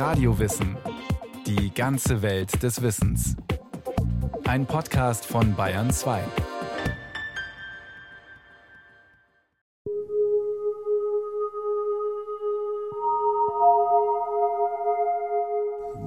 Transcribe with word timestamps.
Radiowissen. 0.00 0.78
Die 1.46 1.74
ganze 1.74 2.22
Welt 2.22 2.62
des 2.62 2.80
Wissens. 2.80 3.36
Ein 4.46 4.64
Podcast 4.64 5.26
von 5.26 5.54
Bayern 5.54 5.90
2. 5.90 6.22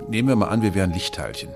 Nehmen 0.09 0.27
wir 0.27 0.37
mal 0.37 0.47
an, 0.47 0.63
wir 0.63 0.73
wären 0.73 0.91
Lichtteilchen. 0.91 1.49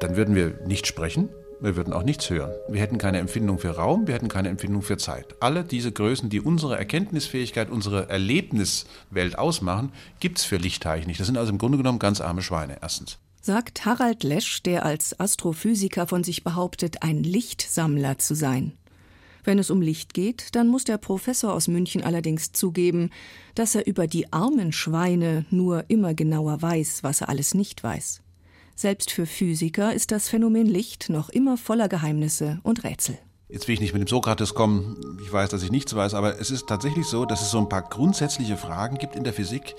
Dann 0.00 0.16
würden 0.16 0.34
wir 0.34 0.58
nicht 0.66 0.88
sprechen, 0.88 1.28
wir 1.64 1.76
würden 1.76 1.92
auch 1.92 2.02
nichts 2.02 2.28
hören. 2.30 2.52
Wir 2.68 2.80
hätten 2.80 2.98
keine 2.98 3.18
Empfindung 3.18 3.58
für 3.58 3.70
Raum, 3.70 4.06
wir 4.06 4.14
hätten 4.14 4.28
keine 4.28 4.50
Empfindung 4.50 4.82
für 4.82 4.98
Zeit. 4.98 5.34
Alle 5.40 5.64
diese 5.64 5.90
Größen, 5.90 6.28
die 6.28 6.40
unsere 6.40 6.76
Erkenntnisfähigkeit, 6.76 7.70
unsere 7.70 8.08
Erlebniswelt 8.08 9.38
ausmachen, 9.38 9.92
gibt 10.20 10.38
es 10.38 10.44
für 10.44 10.56
Lichtteilchen 10.56 11.08
nicht. 11.08 11.20
Das 11.20 11.26
sind 11.26 11.38
also 11.38 11.52
im 11.52 11.58
Grunde 11.58 11.78
genommen 11.78 11.98
ganz 11.98 12.20
arme 12.20 12.42
Schweine, 12.42 12.76
erstens. 12.82 13.18
Sagt 13.40 13.84
Harald 13.84 14.22
Lesch, 14.22 14.62
der 14.62 14.84
als 14.84 15.18
Astrophysiker 15.18 16.06
von 16.06 16.24
sich 16.24 16.44
behauptet, 16.44 17.02
ein 17.02 17.22
Lichtsammler 17.22 18.18
zu 18.18 18.34
sein. 18.34 18.72
Wenn 19.44 19.58
es 19.58 19.70
um 19.70 19.82
Licht 19.82 20.14
geht, 20.14 20.54
dann 20.54 20.68
muss 20.68 20.84
der 20.84 20.96
Professor 20.96 21.52
aus 21.52 21.68
München 21.68 22.02
allerdings 22.02 22.52
zugeben, 22.52 23.10
dass 23.54 23.74
er 23.74 23.86
über 23.86 24.06
die 24.06 24.32
armen 24.32 24.72
Schweine 24.72 25.44
nur 25.50 25.84
immer 25.88 26.14
genauer 26.14 26.62
weiß, 26.62 27.02
was 27.02 27.20
er 27.20 27.28
alles 27.28 27.52
nicht 27.52 27.82
weiß. 27.84 28.23
Selbst 28.76 29.12
für 29.12 29.26
Physiker 29.26 29.94
ist 29.94 30.10
das 30.10 30.28
Phänomen 30.28 30.66
Licht 30.66 31.08
noch 31.08 31.28
immer 31.28 31.56
voller 31.56 31.88
Geheimnisse 31.88 32.58
und 32.64 32.82
Rätsel. 32.82 33.18
Jetzt 33.48 33.68
will 33.68 33.74
ich 33.74 33.80
nicht 33.80 33.92
mit 33.92 34.02
dem 34.02 34.08
Sokrates 34.08 34.54
kommen, 34.54 34.96
ich 35.22 35.32
weiß, 35.32 35.50
dass 35.50 35.62
ich 35.62 35.70
nichts 35.70 35.94
weiß, 35.94 36.14
aber 36.14 36.40
es 36.40 36.50
ist 36.50 36.66
tatsächlich 36.66 37.06
so, 37.06 37.24
dass 37.24 37.42
es 37.42 37.50
so 37.50 37.58
ein 37.58 37.68
paar 37.68 37.82
grundsätzliche 37.82 38.56
Fragen 38.56 38.98
gibt 38.98 39.14
in 39.14 39.22
der 39.22 39.32
Physik. 39.32 39.76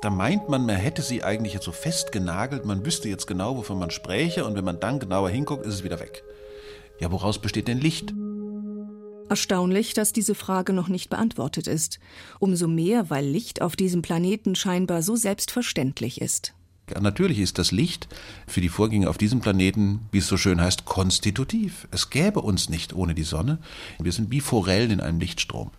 Da 0.00 0.08
meint 0.08 0.48
man, 0.48 0.64
man 0.64 0.76
hätte 0.76 1.02
sie 1.02 1.24
eigentlich 1.24 1.52
jetzt 1.52 1.66
so 1.66 1.72
festgenagelt, 1.72 2.64
man 2.64 2.86
wüsste 2.86 3.08
jetzt 3.08 3.26
genau, 3.26 3.56
wovon 3.56 3.78
man 3.78 3.90
spräche, 3.90 4.46
und 4.46 4.56
wenn 4.56 4.64
man 4.64 4.80
dann 4.80 4.98
genauer 4.98 5.28
hinguckt, 5.28 5.66
ist 5.66 5.74
es 5.74 5.84
wieder 5.84 6.00
weg. 6.00 6.22
Ja, 7.00 7.12
woraus 7.12 7.38
besteht 7.40 7.68
denn 7.68 7.80
Licht? 7.80 8.14
Erstaunlich, 9.28 9.92
dass 9.92 10.14
diese 10.14 10.34
Frage 10.34 10.72
noch 10.72 10.88
nicht 10.88 11.10
beantwortet 11.10 11.66
ist. 11.66 11.98
Umso 12.38 12.66
mehr, 12.66 13.10
weil 13.10 13.26
Licht 13.26 13.60
auf 13.60 13.76
diesem 13.76 14.00
Planeten 14.00 14.54
scheinbar 14.54 15.02
so 15.02 15.16
selbstverständlich 15.16 16.22
ist. 16.22 16.54
Natürlich 17.00 17.38
ist 17.38 17.58
das 17.58 17.72
Licht 17.72 18.08
für 18.46 18.60
die 18.60 18.68
Vorgänge 18.68 19.08
auf 19.08 19.18
diesem 19.18 19.40
Planeten, 19.40 20.00
wie 20.12 20.18
es 20.18 20.26
so 20.26 20.36
schön 20.36 20.60
heißt, 20.60 20.84
konstitutiv. 20.84 21.88
Es 21.90 22.10
gäbe 22.10 22.40
uns 22.40 22.68
nicht 22.68 22.94
ohne 22.94 23.14
die 23.14 23.22
Sonne. 23.22 23.58
Wir 23.98 24.12
sind 24.12 24.30
wie 24.30 24.40
Forellen 24.40 24.90
in 24.90 25.00
einem 25.00 25.20
Lichtstrom. 25.20 25.70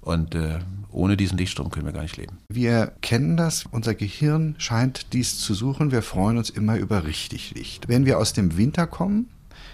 Und 0.00 0.34
äh, 0.34 0.60
ohne 0.90 1.16
diesen 1.16 1.36
Lichtstrom 1.38 1.70
können 1.70 1.86
wir 1.86 1.92
gar 1.92 2.02
nicht 2.02 2.16
leben. 2.16 2.38
Wir 2.48 2.92
kennen 3.02 3.36
das, 3.36 3.66
unser 3.70 3.94
Gehirn 3.94 4.54
scheint 4.58 5.12
dies 5.12 5.38
zu 5.38 5.54
suchen. 5.54 5.90
Wir 5.90 6.02
freuen 6.02 6.38
uns 6.38 6.50
immer 6.50 6.76
über 6.76 7.04
richtig 7.04 7.54
Licht. 7.54 7.88
Wenn 7.88 8.06
wir 8.06 8.18
aus 8.18 8.32
dem 8.32 8.56
Winter 8.56 8.86
kommen, 8.86 9.28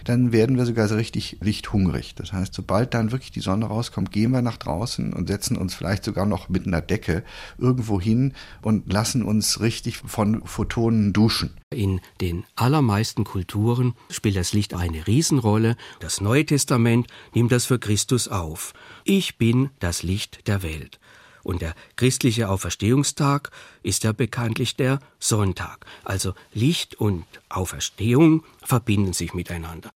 dann 0.04 0.32
werden 0.32 0.56
wir 0.56 0.66
sogar 0.66 0.88
so 0.88 0.94
richtig 0.94 1.38
lichthungrig. 1.40 2.14
Das 2.14 2.32
heißt, 2.32 2.54
sobald 2.54 2.94
dann 2.94 3.12
wirklich 3.12 3.30
die 3.30 3.40
Sonne 3.40 3.66
rauskommt, 3.66 4.12
gehen 4.12 4.30
wir 4.30 4.42
nach 4.42 4.56
draußen 4.56 5.12
und 5.12 5.28
setzen 5.28 5.56
uns 5.56 5.74
vielleicht 5.74 6.04
sogar 6.04 6.26
noch 6.26 6.48
mit 6.48 6.66
einer 6.66 6.80
Decke 6.80 7.24
irgendwo 7.58 8.00
hin 8.00 8.34
und 8.62 8.92
lassen 8.92 9.22
uns 9.22 9.60
richtig 9.60 9.98
von 9.98 10.46
Photonen 10.46 11.12
duschen. 11.12 11.50
In 11.70 12.00
den 12.20 12.44
allermeisten 12.54 13.24
Kulturen 13.24 13.94
spielt 14.10 14.36
das 14.36 14.52
Licht 14.52 14.74
eine 14.74 15.06
Riesenrolle. 15.06 15.76
Das 16.00 16.20
Neue 16.20 16.46
Testament 16.46 17.08
nimmt 17.34 17.52
das 17.52 17.64
für 17.64 17.78
Christus 17.78 18.28
auf. 18.28 18.74
Ich 19.04 19.38
bin 19.38 19.70
das 19.80 20.02
Licht 20.02 20.46
der 20.46 20.62
Welt. 20.62 21.00
Und 21.44 21.62
der 21.62 21.74
christliche 21.94 22.48
Auferstehungstag 22.48 23.50
ist 23.82 24.02
ja 24.02 24.12
bekanntlich 24.12 24.74
der 24.76 24.98
Sonntag. 25.20 25.84
Also 26.02 26.32
Licht 26.52 26.96
und 26.96 27.24
Auferstehung 27.48 28.42
verbinden 28.62 29.12
sich 29.12 29.34
miteinander. 29.34 29.90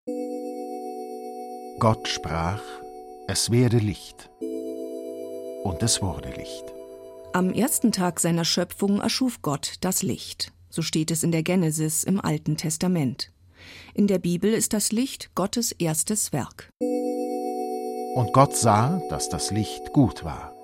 Gott 1.79 2.07
sprach, 2.07 2.61
es 3.27 3.49
werde 3.49 3.77
Licht. 3.77 4.29
Und 5.63 5.81
es 5.81 6.01
wurde 6.01 6.29
Licht. 6.29 6.63
Am 7.33 7.51
ersten 7.51 7.91
Tag 7.91 8.19
seiner 8.19 8.45
Schöpfung 8.45 8.99
erschuf 9.01 9.41
Gott 9.41 9.75
das 9.81 10.03
Licht. 10.03 10.53
So 10.69 10.81
steht 10.81 11.11
es 11.11 11.23
in 11.23 11.31
der 11.31 11.43
Genesis 11.43 12.03
im 12.03 12.19
Alten 12.19 12.57
Testament. 12.57 13.31
In 13.93 14.07
der 14.07 14.19
Bibel 14.19 14.53
ist 14.53 14.73
das 14.73 14.91
Licht 14.91 15.31
Gottes 15.35 15.71
erstes 15.71 16.33
Werk. 16.33 16.69
Und 16.79 18.33
Gott 18.33 18.55
sah, 18.55 19.01
dass 19.09 19.29
das 19.29 19.51
Licht 19.51 19.93
gut 19.93 20.23
war. 20.23 20.56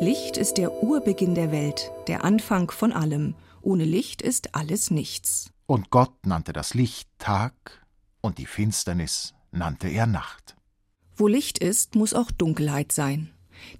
Licht 0.00 0.36
ist 0.36 0.58
der 0.58 0.84
Urbeginn 0.84 1.34
der 1.34 1.50
Welt, 1.50 1.90
der 2.06 2.22
Anfang 2.22 2.70
von 2.70 2.92
allem. 2.92 3.34
Ohne 3.62 3.84
Licht 3.84 4.22
ist 4.22 4.54
alles 4.54 4.92
nichts. 4.92 5.50
Und 5.66 5.90
Gott 5.90 6.24
nannte 6.24 6.52
das 6.52 6.72
Licht 6.74 7.08
Tag 7.18 7.84
und 8.20 8.38
die 8.38 8.46
Finsternis 8.46 9.34
nannte 9.50 9.88
er 9.88 10.06
Nacht. 10.06 10.56
Wo 11.16 11.26
Licht 11.26 11.58
ist, 11.58 11.96
muss 11.96 12.14
auch 12.14 12.30
Dunkelheit 12.30 12.92
sein. 12.92 13.32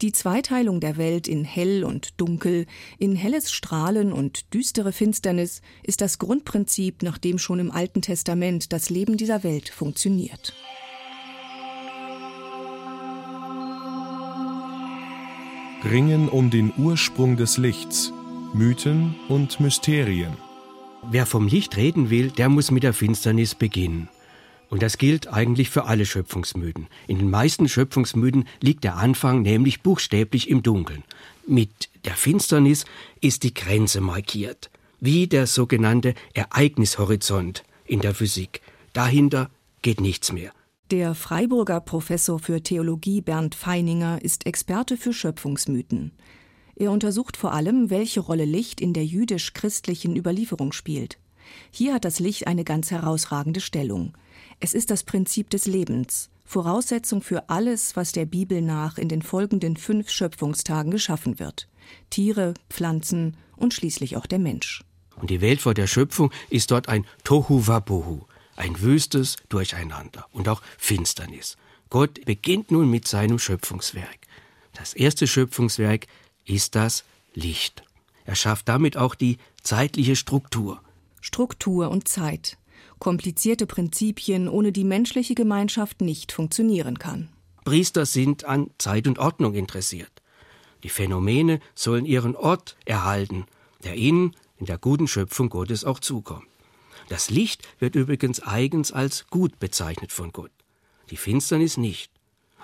Die 0.02 0.10
Zweiteilung 0.10 0.80
der 0.80 0.96
Welt 0.96 1.28
in 1.28 1.44
hell 1.44 1.84
und 1.84 2.20
dunkel, 2.20 2.66
in 2.98 3.14
helles 3.14 3.52
Strahlen 3.52 4.12
und 4.12 4.52
düstere 4.52 4.92
Finsternis 4.92 5.62
ist 5.84 6.00
das 6.00 6.18
Grundprinzip, 6.18 7.04
nach 7.04 7.18
dem 7.18 7.38
schon 7.38 7.60
im 7.60 7.70
Alten 7.70 8.02
Testament 8.02 8.72
das 8.72 8.90
Leben 8.90 9.16
dieser 9.16 9.44
Welt 9.44 9.68
funktioniert. 9.68 10.52
Ringen 15.84 16.28
um 16.28 16.50
den 16.50 16.72
Ursprung 16.76 17.36
des 17.36 17.56
Lichts, 17.56 18.12
Mythen 18.52 19.14
und 19.28 19.60
Mysterien. 19.60 20.36
Wer 21.08 21.24
vom 21.24 21.46
Licht 21.46 21.76
reden 21.76 22.10
will, 22.10 22.32
der 22.32 22.48
muss 22.48 22.72
mit 22.72 22.82
der 22.82 22.92
Finsternis 22.92 23.54
beginnen. 23.54 24.08
Und 24.70 24.82
das 24.82 24.98
gilt 24.98 25.28
eigentlich 25.28 25.70
für 25.70 25.84
alle 25.84 26.04
Schöpfungsmythen. 26.04 26.88
In 27.06 27.18
den 27.18 27.30
meisten 27.30 27.68
Schöpfungsmythen 27.68 28.48
liegt 28.60 28.82
der 28.82 28.96
Anfang 28.96 29.42
nämlich 29.42 29.80
buchstäblich 29.82 30.50
im 30.50 30.64
Dunkeln. 30.64 31.04
Mit 31.46 31.88
der 32.04 32.14
Finsternis 32.14 32.84
ist 33.20 33.44
die 33.44 33.54
Grenze 33.54 34.00
markiert, 34.00 34.70
wie 34.98 35.28
der 35.28 35.46
sogenannte 35.46 36.14
Ereignishorizont 36.34 37.62
in 37.86 38.00
der 38.00 38.14
Physik. 38.14 38.62
Dahinter 38.94 39.48
geht 39.82 40.00
nichts 40.00 40.32
mehr. 40.32 40.50
Der 40.90 41.14
Freiburger 41.14 41.82
Professor 41.82 42.38
für 42.38 42.62
Theologie 42.62 43.20
Bernd 43.20 43.54
Feininger 43.54 44.22
ist 44.22 44.46
Experte 44.46 44.96
für 44.96 45.12
Schöpfungsmythen. 45.12 46.12
Er 46.76 46.92
untersucht 46.92 47.36
vor 47.36 47.52
allem, 47.52 47.90
welche 47.90 48.20
Rolle 48.20 48.46
Licht 48.46 48.80
in 48.80 48.94
der 48.94 49.04
jüdisch-christlichen 49.04 50.16
Überlieferung 50.16 50.72
spielt. 50.72 51.18
Hier 51.70 51.92
hat 51.92 52.06
das 52.06 52.20
Licht 52.20 52.46
eine 52.46 52.64
ganz 52.64 52.90
herausragende 52.90 53.60
Stellung. 53.60 54.16
Es 54.60 54.72
ist 54.72 54.90
das 54.90 55.04
Prinzip 55.04 55.50
des 55.50 55.66
Lebens, 55.66 56.30
Voraussetzung 56.46 57.20
für 57.20 57.50
alles, 57.50 57.94
was 57.94 58.12
der 58.12 58.24
Bibel 58.24 58.62
nach 58.62 58.96
in 58.96 59.10
den 59.10 59.20
folgenden 59.20 59.76
fünf 59.76 60.08
Schöpfungstagen 60.08 60.90
geschaffen 60.90 61.38
wird. 61.38 61.68
Tiere, 62.08 62.54
Pflanzen 62.70 63.36
und 63.56 63.74
schließlich 63.74 64.16
auch 64.16 64.24
der 64.24 64.38
Mensch. 64.38 64.84
Und 65.20 65.28
die 65.28 65.40
Welt 65.42 65.60
vor 65.60 65.74
der 65.74 65.86
Schöpfung 65.86 66.30
ist 66.48 66.70
dort 66.70 66.88
ein 66.88 67.04
Tohu 67.24 67.66
Wabohu, 67.66 68.22
ein 68.58 68.80
wüstes 68.80 69.36
Durcheinander 69.48 70.26
und 70.32 70.48
auch 70.48 70.62
Finsternis. 70.76 71.56
Gott 71.90 72.24
beginnt 72.24 72.70
nun 72.70 72.90
mit 72.90 73.08
seinem 73.08 73.38
Schöpfungswerk. 73.38 74.18
Das 74.74 74.94
erste 74.94 75.26
Schöpfungswerk 75.26 76.06
ist 76.44 76.74
das 76.74 77.04
Licht. 77.34 77.82
Er 78.24 78.34
schafft 78.34 78.68
damit 78.68 78.96
auch 78.96 79.14
die 79.14 79.38
zeitliche 79.62 80.16
Struktur. 80.16 80.80
Struktur 81.20 81.90
und 81.90 82.08
Zeit. 82.08 82.58
Komplizierte 82.98 83.66
Prinzipien, 83.66 84.48
ohne 84.48 84.72
die 84.72 84.84
menschliche 84.84 85.34
Gemeinschaft 85.34 86.00
nicht 86.00 86.32
funktionieren 86.32 86.98
kann. 86.98 87.28
Priester 87.64 88.06
sind 88.06 88.44
an 88.44 88.70
Zeit 88.78 89.06
und 89.06 89.18
Ordnung 89.18 89.54
interessiert. 89.54 90.10
Die 90.82 90.88
Phänomene 90.88 91.60
sollen 91.74 92.06
ihren 92.06 92.36
Ort 92.36 92.76
erhalten, 92.84 93.46
der 93.84 93.96
ihnen 93.96 94.36
in 94.58 94.66
der 94.66 94.78
guten 94.78 95.08
Schöpfung 95.08 95.48
Gottes 95.48 95.84
auch 95.84 96.00
zukommt. 96.00 96.46
Das 97.08 97.30
Licht 97.30 97.66
wird 97.78 97.94
übrigens 97.94 98.40
eigens 98.40 98.92
als 98.92 99.26
gut 99.28 99.58
bezeichnet 99.58 100.12
von 100.12 100.30
Gott, 100.30 100.52
die 101.10 101.16
Finsternis 101.16 101.76
nicht. 101.76 102.12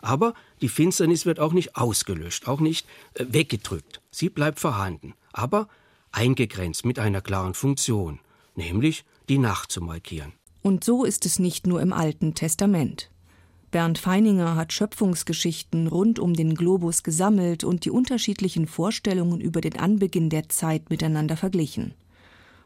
Aber 0.03 0.35
die 0.61 0.69
Finsternis 0.69 1.25
wird 1.25 1.41
auch 1.41 1.55
nicht 1.55 1.77
ausgelöscht, 1.77 2.47
auch 2.47 2.61
nicht 2.61 2.87
äh, 3.15 3.25
weggedrückt. 3.29 4.03
Sie 4.11 4.29
bleibt 4.29 4.61
vorhanden, 4.61 5.15
aber 5.33 5.69
eingegrenzt 6.13 6.85
mit 6.85 6.99
einer 6.99 7.23
klaren 7.23 7.55
Funktion, 7.55 8.21
nämlich 8.55 9.07
die 9.31 9.39
Nacht 9.39 9.73
zu 9.73 9.81
markieren. 9.81 10.35
Und 10.63 10.85
so 10.85 11.05
ist 11.05 11.25
es 11.25 11.39
nicht 11.39 11.67
nur 11.67 11.81
im 11.81 11.95
Alten 11.95 12.35
Testament. 12.35 13.11
Bernd 13.71 13.99
Feininger 13.99 14.57
hat 14.57 14.73
Schöpfungsgeschichten 14.75 15.87
rund 15.87 16.19
um 16.19 16.35
den 16.35 16.55
Globus 16.55 17.03
gesammelt 17.03 17.65
und 17.65 17.87
die 17.87 17.91
unterschiedlichen 17.91 18.67
Vorstellungen 18.67 19.41
über 19.41 19.63
den 19.63 19.79
Anbeginn 19.79 20.29
der 20.29 20.49
Zeit 20.51 20.91
miteinander 20.91 21.37
verglichen 21.37 21.95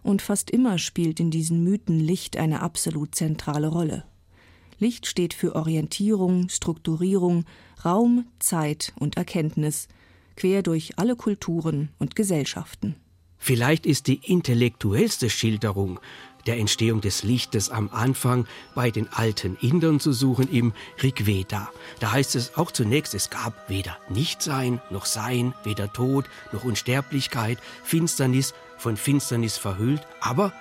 und 0.02 0.22
fast 0.22 0.50
immer 0.50 0.78
spielt 0.78 1.20
in 1.20 1.30
diesen 1.30 1.64
Mythen 1.64 2.00
Licht 2.00 2.36
eine 2.36 2.62
absolut 2.62 3.14
zentrale 3.14 3.68
Rolle. 3.68 4.04
Licht 4.78 5.06
steht 5.06 5.34
für 5.34 5.56
Orientierung, 5.56 6.48
Strukturierung, 6.48 7.44
Raum, 7.84 8.26
Zeit 8.38 8.92
und 8.98 9.16
Erkenntnis, 9.16 9.88
quer 10.36 10.62
durch 10.62 10.98
alle 10.98 11.16
Kulturen 11.16 11.90
und 11.98 12.14
Gesellschaften. 12.14 12.94
Vielleicht 13.38 13.86
ist 13.86 14.06
die 14.06 14.20
intellektuellste 14.24 15.30
Schilderung 15.30 16.00
der 16.46 16.58
Entstehung 16.58 17.00
des 17.00 17.24
Lichtes 17.24 17.70
am 17.70 17.90
Anfang 17.90 18.46
bei 18.74 18.90
den 18.90 19.12
alten 19.12 19.56
Indern 19.60 20.00
zu 20.00 20.12
suchen 20.12 20.48
im 20.50 20.72
Rigveda. 21.02 21.70
Da 22.00 22.12
heißt 22.12 22.36
es 22.36 22.56
auch 22.56 22.70
zunächst, 22.70 23.14
es 23.14 23.30
gab 23.30 23.68
weder 23.68 23.98
Nichtsein 24.08 24.80
noch 24.90 25.06
Sein, 25.06 25.54
weder 25.64 25.92
Tod 25.92 26.24
noch 26.52 26.64
Unsterblichkeit, 26.64 27.58
Finsternis 27.84 28.54
von 28.78 28.96
Finsternis 28.96 29.58
verhüllt, 29.58 30.06
aber 30.20 30.52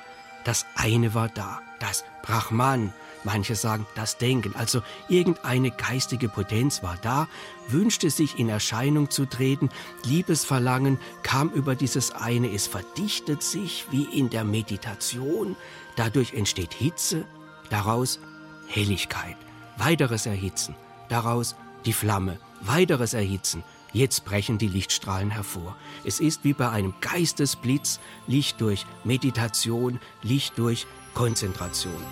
das 0.44 0.66
eine 0.76 1.14
war 1.14 1.30
da, 1.30 1.62
das 1.80 2.04
Brahman, 2.24 2.94
manche 3.24 3.56
sagen 3.56 3.86
das 3.96 4.18
Denken, 4.18 4.56
also 4.56 4.82
irgendeine 5.10 5.72
geistige 5.72 6.30
Potenz 6.30 6.82
war 6.84 6.98
da, 7.02 7.28
wünschte 7.68 8.10
sich 8.10 8.40
in 8.40 8.50
Erscheinung 8.50 9.10
zu 9.10 9.26
treten, 9.26 9.70
Liebesverlangen 10.04 11.00
kam 11.24 11.50
über 11.50 11.76
dieses 11.76 12.12
eine, 12.12 12.52
es 12.52 12.68
verdichtet 12.68 13.44
sich 13.44 13.86
wie 13.92 14.04
in 14.06 14.30
der 14.30 14.44
Meditation, 14.44 15.56
dadurch 15.96 16.34
entsteht 16.34 16.74
Hitze, 16.74 17.26
daraus 17.70 18.20
Helligkeit, 18.68 19.38
weiteres 19.78 20.26
Erhitzen, 20.26 20.76
daraus 21.10 21.56
die 21.86 21.94
Flamme, 21.94 22.40
weiteres 22.62 23.14
Erhitzen, 23.14 23.64
Jetzt 23.94 24.26
brechen 24.26 24.58
die 24.58 24.68
Lichtstrahlen 24.68 25.32
hervor. 25.32 25.76
Es 26.04 26.20
ist 26.20 26.44
wie 26.44 26.54
bei 26.54 26.70
einem 26.70 26.94
Geistesblitz, 27.02 28.00
Licht 28.28 28.60
durch 28.62 28.86
Meditation, 29.04 30.00
Licht 30.24 30.58
durch 30.58 30.86
Konzentration. 31.14 32.04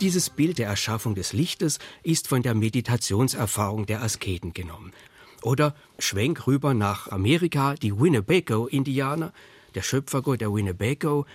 Dieses 0.00 0.30
Bild 0.30 0.58
der 0.58 0.68
Erschaffung 0.68 1.16
des 1.16 1.32
Lichtes 1.32 1.80
ist 2.04 2.28
von 2.28 2.42
der 2.42 2.54
Meditationserfahrung 2.54 3.86
der 3.86 4.02
Asketen 4.02 4.52
genommen. 4.52 4.92
Oder 5.42 5.74
schwenk 5.98 6.46
rüber 6.46 6.72
nach 6.72 7.08
Amerika, 7.08 7.74
die 7.74 7.98
Winnebago-Indianer, 7.98 9.32
der 9.74 9.82
Schöpfergott 9.82 10.40
der 10.40 10.52
Winnebago, 10.52 11.26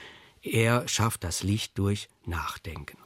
er 0.42 0.88
schafft 0.88 1.24
das 1.24 1.44
Licht 1.44 1.78
durch 1.78 2.08
Nachdenken. 2.26 2.98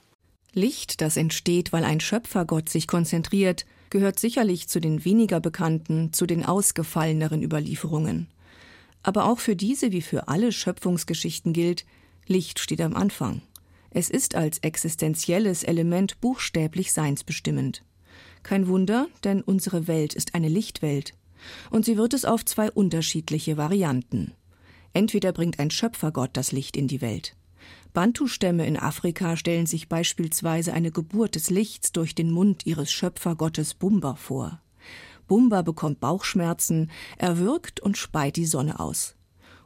Licht, 0.53 1.01
das 1.01 1.17
entsteht, 1.17 1.73
weil 1.73 1.83
ein 1.83 1.99
Schöpfergott 1.99 2.69
sich 2.69 2.87
konzentriert, 2.87 3.65
gehört 3.89 4.19
sicherlich 4.19 4.67
zu 4.67 4.79
den 4.79 5.05
weniger 5.05 5.39
bekannten, 5.39 6.13
zu 6.13 6.25
den 6.25 6.45
ausgefalleneren 6.45 7.41
Überlieferungen. 7.41 8.27
Aber 9.03 9.25
auch 9.25 9.39
für 9.39 9.55
diese 9.55 9.91
wie 9.91 10.01
für 10.01 10.27
alle 10.27 10.51
Schöpfungsgeschichten 10.51 11.53
gilt, 11.53 11.85
Licht 12.27 12.59
steht 12.59 12.81
am 12.81 12.95
Anfang. 12.95 13.41
Es 13.89 14.09
ist 14.09 14.35
als 14.35 14.59
existenzielles 14.59 15.63
Element 15.63 16.19
buchstäblich 16.19 16.91
seinsbestimmend. 16.91 17.83
Kein 18.43 18.67
Wunder, 18.67 19.07
denn 19.23 19.41
unsere 19.41 19.87
Welt 19.87 20.13
ist 20.13 20.35
eine 20.35 20.49
Lichtwelt. 20.49 21.13
Und 21.69 21.85
sie 21.85 21.95
wird 21.95 22.13
es 22.13 22.25
auf 22.25 22.43
zwei 22.43 22.69
unterschiedliche 22.69 23.55
Varianten. 23.55 24.33
Entweder 24.91 25.31
bringt 25.31 25.59
ein 25.59 25.71
Schöpfergott 25.71 26.31
das 26.33 26.51
Licht 26.51 26.75
in 26.75 26.87
die 26.87 26.99
Welt. 26.99 27.36
Bantu-Stämme 27.97 28.67
in 28.67 28.77
Afrika 28.77 29.35
stellen 29.37 29.65
sich 29.65 29.89
beispielsweise 29.89 30.71
eine 30.71 30.91
Geburt 30.91 31.33
des 31.33 31.49
Lichts 31.49 31.93
durch 31.93 32.13
den 32.13 32.29
Mund 32.29 32.63
ihres 32.67 32.91
Schöpfergottes 32.91 33.73
Bumba 33.73 34.13
vor. 34.13 34.61
Bumba 35.27 35.63
bekommt 35.63 35.99
Bauchschmerzen, 35.99 36.91
er 37.17 37.39
wirkt 37.39 37.79
und 37.79 37.97
speit 37.97 38.35
die 38.35 38.45
Sonne 38.45 38.79
aus. 38.79 39.15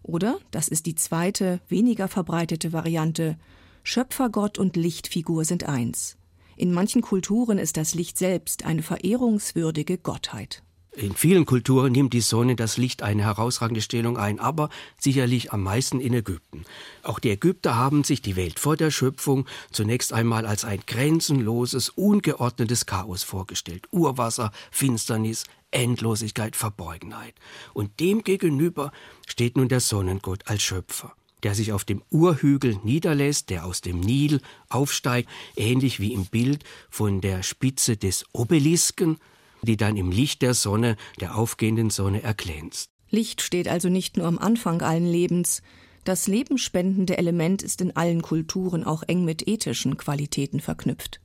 Oder, 0.02 0.40
das 0.52 0.70
ist 0.70 0.86
die 0.86 0.96
zweite, 0.96 1.60
weniger 1.68 2.08
verbreitete 2.08 2.72
Variante, 2.72 3.38
Schöpfergott 3.84 4.58
und 4.58 4.78
Lichtfigur 4.78 5.44
sind 5.44 5.68
eins. 5.68 6.16
In 6.56 6.72
manchen 6.72 7.02
Kulturen 7.02 7.58
ist 7.58 7.76
das 7.76 7.96
Licht 7.96 8.18
selbst 8.18 8.64
eine 8.64 8.82
verehrungswürdige 8.82 9.98
Gottheit. 9.98 10.64
In 10.94 11.16
vielen 11.16 11.46
Kulturen 11.46 11.94
nimmt 11.94 12.12
die 12.12 12.20
Sonne 12.20 12.58
das 12.58 12.76
Licht 12.76 13.02
eine 13.02 13.24
herausragende 13.24 13.80
Stellung 13.80 14.18
ein, 14.18 14.42
aber 14.42 14.70
sicherlich 14.98 15.54
am 15.54 15.64
meisten 15.64 16.02
in 16.02 16.14
Ägypten. 16.14 16.66
Auch 17.02 17.20
die 17.20 17.30
Ägypter 17.30 17.78
haben 17.78 18.04
sich 18.04 18.22
die 18.22 18.36
Welt 18.36 18.60
vor 18.60 18.76
der 18.76 18.92
Schöpfung 18.92 19.48
zunächst 19.72 20.12
einmal 20.12 20.46
als 20.46 20.66
ein 20.66 20.82
grenzenloses, 20.86 21.88
ungeordnetes 21.88 22.86
Chaos 22.88 23.24
vorgestellt. 23.24 23.88
Urwasser, 23.92 24.52
Finsternis, 24.70 25.46
Endlosigkeit, 25.72 26.58
Verborgenheit. 26.58 27.36
Und 27.74 28.02
dem 28.02 28.26
gegenüber 28.26 28.92
steht 29.26 29.56
nun 29.56 29.70
der 29.70 29.80
Sonnengott 29.80 30.48
als 30.48 30.62
Schöpfer 30.62 31.16
der 31.44 31.56
sich 31.56 31.74
auf 31.74 31.84
dem 31.84 32.04
Urhügel 32.12 32.78
niederlässt, 32.84 33.50
der 33.50 33.66
aus 33.66 33.82
dem 33.82 34.00
Nil 34.00 34.42
aufsteigt, 34.70 35.28
ähnlich 35.56 36.00
wie 36.00 36.14
im 36.14 36.28
Bild 36.28 36.64
von 36.92 37.20
der 37.20 37.42
Spitze 37.42 37.98
des 37.98 38.26
Obelisken 38.32 39.18
die 39.64 39.78
dann 39.78 39.98
im 39.98 40.12
Licht 40.12 40.42
der 40.42 40.54
Sonne, 40.54 40.96
der 41.20 41.36
aufgehenden 41.36 41.90
Sonne, 41.90 42.24
erglänzt. 42.24 42.90
Licht 43.10 43.42
steht 43.42 43.68
also 43.68 43.90
nicht 43.90 44.18
nur 44.18 44.26
am 44.26 44.38
Anfang 44.38 44.82
allen 44.82 45.06
Lebens. 45.06 45.62
Das 46.04 46.28
lebenspendende 46.28 47.18
Element 47.18 47.62
ist 47.62 47.82
in 47.82 47.96
allen 47.96 48.22
Kulturen 48.22 48.84
auch 48.84 49.04
eng 49.04 49.26
mit 49.26 49.48
ethischen 49.48 49.98
Qualitäten 49.98 50.60
verknüpft. 50.60 51.20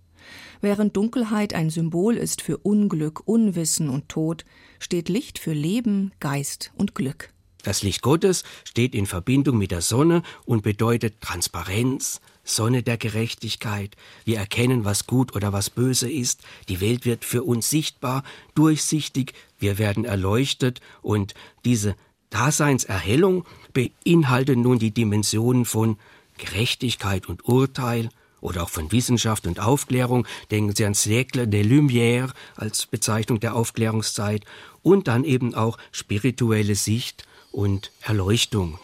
Während 0.61 0.97
Dunkelheit 0.97 1.55
ein 1.55 1.71
Symbol 1.71 2.17
ist 2.17 2.43
für 2.43 2.59
Unglück, 2.59 3.23
Unwissen 3.27 3.88
und 3.88 4.09
Tod, 4.09 4.44
steht 4.79 5.09
Licht 5.09 5.39
für 5.39 5.53
Leben, 5.53 6.12
Geist 6.19 6.73
und 6.77 6.94
Glück. 6.94 7.32
Das 7.67 7.83
Licht 7.83 8.01
Gottes 8.01 8.45
steht 8.63 8.95
in 8.95 9.07
Verbindung 9.07 9.59
mit 9.59 9.73
der 9.73 9.81
Sonne 9.81 10.23
und 10.45 10.63
bedeutet 10.63 11.21
Transparenz, 11.21 12.21
Sonne 12.45 12.85
der 12.85 12.97
Gerechtigkeit. 12.97 13.97
Wir 14.25 14.39
erkennen, 14.39 14.85
was 14.85 15.09
gut 15.09 15.35
oder 15.35 15.53
was 15.53 15.69
böse 15.69 16.09
ist. 16.09 16.43
Die 16.69 16.81
Welt 16.81 17.05
wird 17.05 17.25
für 17.25 17.43
uns 17.43 17.69
sichtbar, 17.69 18.23
durchsichtig. 18.55 19.33
Wir 19.59 19.79
werden 19.79 20.05
erleuchtet 20.05 20.81
und 21.03 21.35
diese 21.65 21.97
Daseinserhellung 22.31 23.45
beinhaltet 23.73 24.59
nun 24.59 24.79
die 24.79 24.93
Dimensionen 24.93 25.65
von 25.65 25.99
Gerechtigkeit 26.39 27.29
und 27.29 27.49
Urteil 27.49 28.11
oder 28.41 28.63
auch 28.63 28.71
von 28.71 28.93
Wissenschaft 28.93 29.45
und 29.45 29.59
Aufklärung. 29.59 30.25
Denken 30.53 30.73
Sie 30.73 30.85
an 30.85 30.95
Siècle 30.95 31.47
de 31.47 31.65
Lumière 31.65 32.31
als 32.55 32.87
Bezeichnung 32.87 33.41
der 33.41 33.57
Aufklärungszeit 33.57 34.45
und 34.85 35.09
dann 35.09 35.25
eben 35.25 35.57
auch 35.57 35.79
spirituelle 35.91 36.77
Sicht 36.77 37.27
und 37.56 37.91
Erleuchtung. 38.03 38.79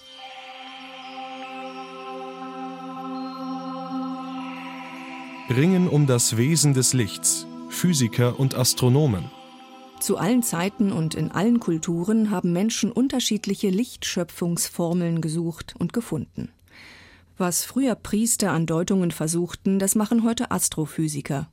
ringen 5.51 5.87
um 5.87 6.07
das 6.07 6.39
Wesen 6.39 6.73
des 6.73 6.95
Lichts, 6.95 7.47
Physiker 7.69 8.41
und 8.41 8.55
Astronomen. 8.55 9.31
Zu 10.01 10.17
allen 10.17 10.43
Zeiten 10.43 10.91
und 10.91 11.15
in 11.15 11.31
allen 11.31 11.61
Kulturen 11.61 12.31
haben 12.31 12.55
Menschen 12.55 12.91
unterschiedliche 12.91 13.69
Lichtschöpfungsformeln 13.69 15.21
gesucht 15.21 15.75
und 15.79 15.93
gefunden. 15.93 16.51
Was 17.37 17.65
früher 17.65 17.95
Priester 17.95 18.53
an 18.53 18.65
Deutungen 18.65 19.11
versuchten, 19.11 19.79
das 19.79 19.95
machen 19.95 20.25
heute 20.25 20.51
Astrophysiker. 20.51 21.51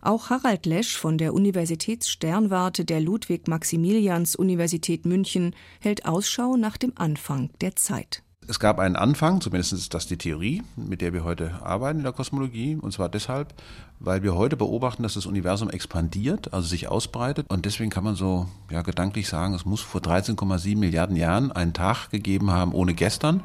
Auch 0.00 0.30
Harald 0.30 0.66
Lesch 0.66 0.96
von 0.96 1.18
der 1.18 1.34
Universitätssternwarte 1.34 2.84
der 2.84 3.00
Ludwig-Maximilians-Universität 3.00 5.06
München 5.06 5.54
hält 5.80 6.06
Ausschau 6.06 6.56
nach 6.56 6.76
dem 6.76 6.92
Anfang 6.96 7.50
der 7.60 7.74
Zeit. 7.76 8.22
Es 8.50 8.58
gab 8.58 8.78
einen 8.78 8.96
Anfang, 8.96 9.42
zumindest 9.42 9.74
ist 9.74 9.92
das 9.92 10.06
die 10.06 10.16
Theorie, 10.16 10.62
mit 10.76 11.02
der 11.02 11.12
wir 11.12 11.22
heute 11.22 11.60
arbeiten 11.62 11.98
in 11.98 12.04
der 12.04 12.14
Kosmologie. 12.14 12.76
Und 12.76 12.92
zwar 12.92 13.10
deshalb, 13.10 13.52
weil 13.98 14.22
wir 14.22 14.36
heute 14.36 14.56
beobachten, 14.56 15.02
dass 15.02 15.14
das 15.14 15.26
Universum 15.26 15.68
expandiert, 15.68 16.54
also 16.54 16.66
sich 16.66 16.88
ausbreitet. 16.88 17.44
Und 17.50 17.66
deswegen 17.66 17.90
kann 17.90 18.04
man 18.04 18.14
so 18.14 18.48
ja, 18.70 18.80
gedanklich 18.80 19.28
sagen, 19.28 19.52
es 19.52 19.66
muss 19.66 19.82
vor 19.82 20.00
13,7 20.00 20.78
Milliarden 20.78 21.14
Jahren 21.14 21.52
einen 21.52 21.74
Tag 21.74 22.08
gegeben 22.08 22.50
haben 22.50 22.72
ohne 22.72 22.94
gestern. 22.94 23.42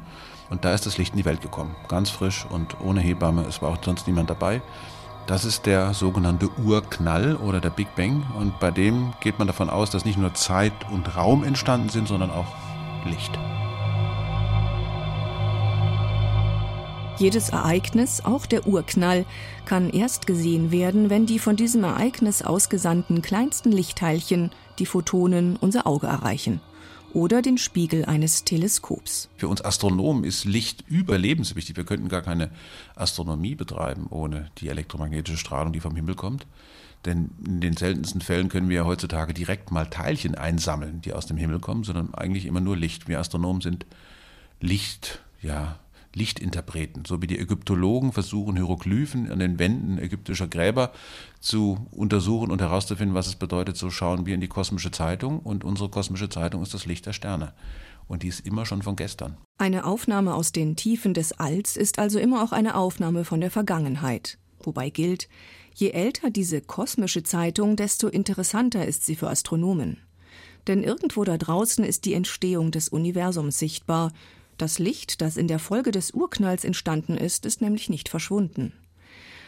Und 0.48 0.64
da 0.64 0.72
ist 0.72 0.86
das 0.86 0.96
Licht 0.96 1.12
in 1.12 1.18
die 1.18 1.26
Welt 1.26 1.42
gekommen. 1.42 1.76
Ganz 1.88 2.08
frisch 2.08 2.46
und 2.48 2.80
ohne 2.80 3.00
Hebamme. 3.00 3.44
Es 3.46 3.60
war 3.60 3.70
auch 3.70 3.84
sonst 3.84 4.06
niemand 4.06 4.30
dabei. 4.30 4.62
Das 5.26 5.46
ist 5.46 5.64
der 5.64 5.94
sogenannte 5.94 6.50
Urknall 6.62 7.36
oder 7.36 7.58
der 7.58 7.70
Big 7.70 7.94
Bang. 7.96 8.22
Und 8.38 8.60
bei 8.60 8.70
dem 8.70 9.14
geht 9.20 9.38
man 9.38 9.46
davon 9.46 9.70
aus, 9.70 9.88
dass 9.88 10.04
nicht 10.04 10.18
nur 10.18 10.34
Zeit 10.34 10.74
und 10.90 11.16
Raum 11.16 11.44
entstanden 11.44 11.88
sind, 11.88 12.08
sondern 12.08 12.30
auch 12.30 12.46
Licht. 13.06 13.32
Jedes 17.16 17.50
Ereignis, 17.50 18.22
auch 18.24 18.44
der 18.44 18.66
Urknall, 18.66 19.24
kann 19.64 19.88
erst 19.88 20.26
gesehen 20.26 20.70
werden, 20.72 21.08
wenn 21.08 21.24
die 21.24 21.38
von 21.38 21.56
diesem 21.56 21.84
Ereignis 21.84 22.42
ausgesandten 22.42 23.22
kleinsten 23.22 23.72
Lichtteilchen, 23.72 24.50
die 24.78 24.86
Photonen, 24.86 25.56
unser 25.56 25.86
Auge 25.86 26.08
erreichen 26.08 26.60
oder 27.14 27.40
den 27.40 27.56
Spiegel 27.58 28.04
eines 28.04 28.44
Teleskops. 28.44 29.28
Für 29.36 29.48
uns 29.48 29.64
Astronomen 29.64 30.24
ist 30.24 30.44
Licht 30.44 30.84
überlebenswichtig. 30.88 31.76
Wir 31.76 31.84
könnten 31.84 32.08
gar 32.08 32.22
keine 32.22 32.50
Astronomie 32.96 33.54
betreiben 33.54 34.06
ohne 34.10 34.50
die 34.58 34.68
elektromagnetische 34.68 35.38
Strahlung, 35.38 35.72
die 35.72 35.80
vom 35.80 35.96
Himmel 35.96 36.16
kommt. 36.16 36.46
Denn 37.04 37.30
in 37.44 37.60
den 37.60 37.76
seltensten 37.76 38.20
Fällen 38.20 38.48
können 38.48 38.68
wir 38.68 38.76
ja 38.76 38.84
heutzutage 38.84 39.34
direkt 39.34 39.70
mal 39.70 39.86
Teilchen 39.86 40.34
einsammeln, 40.34 41.00
die 41.02 41.12
aus 41.12 41.26
dem 41.26 41.36
Himmel 41.36 41.60
kommen, 41.60 41.84
sondern 41.84 42.14
eigentlich 42.14 42.46
immer 42.46 42.60
nur 42.60 42.76
Licht. 42.76 43.08
Wir 43.08 43.20
Astronomen 43.20 43.60
sind 43.60 43.86
Licht, 44.60 45.20
ja, 45.42 45.78
Lichtinterpreten, 46.14 47.04
so 47.04 47.20
wie 47.20 47.26
die 47.26 47.38
Ägyptologen 47.38 48.12
versuchen, 48.12 48.56
Hieroglyphen 48.56 49.30
an 49.30 49.38
den 49.38 49.58
Wänden 49.58 49.98
ägyptischer 49.98 50.48
Gräber 50.48 50.92
zu 51.40 51.86
untersuchen 51.90 52.50
und 52.50 52.60
herauszufinden, 52.60 53.14
was 53.14 53.26
es 53.26 53.36
bedeutet, 53.36 53.76
so 53.76 53.90
schauen 53.90 54.26
wir 54.26 54.34
in 54.34 54.40
die 54.40 54.48
kosmische 54.48 54.90
Zeitung 54.90 55.40
und 55.40 55.64
unsere 55.64 55.88
kosmische 55.88 56.28
Zeitung 56.28 56.62
ist 56.62 56.74
das 56.74 56.86
Licht 56.86 57.06
der 57.06 57.12
Sterne. 57.12 57.52
und 58.06 58.22
die 58.22 58.28
ist 58.28 58.46
immer 58.46 58.66
schon 58.66 58.82
von 58.82 58.96
gestern. 58.96 59.36
Eine 59.58 59.84
Aufnahme 59.84 60.34
aus 60.34 60.52
den 60.52 60.76
Tiefen 60.76 61.14
des 61.14 61.32
Alls 61.32 61.76
ist 61.76 61.98
also 61.98 62.18
immer 62.18 62.42
auch 62.42 62.52
eine 62.52 62.76
Aufnahme 62.76 63.24
von 63.24 63.40
der 63.40 63.50
Vergangenheit. 63.50 64.38
Wobei 64.62 64.90
gilt, 64.90 65.28
je 65.74 65.90
älter 65.90 66.30
diese 66.30 66.60
kosmische 66.60 67.22
Zeitung, 67.22 67.76
desto 67.76 68.08
interessanter 68.08 68.86
ist 68.86 69.06
sie 69.06 69.16
für 69.16 69.28
Astronomen. 69.28 69.98
Denn 70.66 70.82
irgendwo 70.82 71.24
da 71.24 71.36
draußen 71.36 71.84
ist 71.84 72.06
die 72.06 72.14
Entstehung 72.14 72.70
des 72.70 72.88
Universums 72.88 73.58
sichtbar. 73.58 74.12
Das 74.58 74.78
Licht, 74.78 75.20
das 75.20 75.36
in 75.36 75.48
der 75.48 75.58
Folge 75.58 75.90
des 75.90 76.12
Urknalls 76.12 76.64
entstanden 76.64 77.16
ist, 77.16 77.44
ist 77.46 77.60
nämlich 77.60 77.88
nicht 77.88 78.08
verschwunden. 78.08 78.72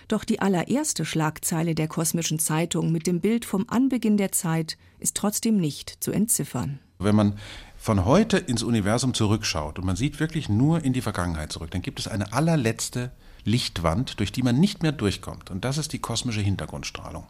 Doch 0.09 0.25
die 0.25 0.41
allererste 0.41 1.05
Schlagzeile 1.05 1.75
der 1.75 1.89
kosmischen 1.89 2.39
Zeitung 2.39 2.93
mit 2.93 3.07
dem 3.07 3.21
Bild 3.21 3.45
vom 3.45 3.67
Anbeginn 3.69 4.17
der 4.17 4.33
Zeit 4.33 4.79
ist 5.01 5.17
trotzdem 5.17 5.57
nicht 5.57 5.97
zu 6.01 6.13
entziffern. 6.13 6.79
Wenn 6.99 7.17
man 7.17 7.39
von 7.77 8.05
heute 8.05 8.39
ins 8.39 8.63
Universum 8.63 9.15
zurückschaut 9.15 9.79
und 9.79 9.85
man 9.85 9.97
sieht 9.97 10.21
wirklich 10.21 10.49
nur 10.49 10.85
in 10.85 10.93
die 10.93 11.03
Vergangenheit 11.03 11.53
zurück, 11.53 11.71
dann 11.73 11.83
gibt 11.83 11.99
es 11.99 12.09
eine 12.09 12.33
allerletzte 12.33 13.11
Lichtwand, 13.45 14.19
durch 14.19 14.33
die 14.33 14.43
man 14.43 14.59
nicht 14.59 14.83
mehr 14.83 14.93
durchkommt. 14.93 15.51
Und 15.51 15.65
das 15.65 15.79
ist 15.79 15.93
die 15.93 15.99
kosmische 15.99 16.41
Hintergrundstrahlung. 16.41 17.27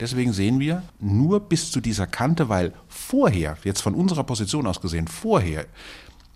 Deswegen 0.00 0.32
sehen 0.32 0.60
wir 0.60 0.82
nur 1.00 1.40
bis 1.40 1.72
zu 1.72 1.80
dieser 1.80 2.06
Kante, 2.06 2.48
weil 2.48 2.72
vorher, 2.88 3.56
jetzt 3.64 3.82
von 3.82 3.94
unserer 3.94 4.22
Position 4.22 4.66
aus 4.66 4.80
gesehen, 4.80 5.08
vorher 5.08 5.66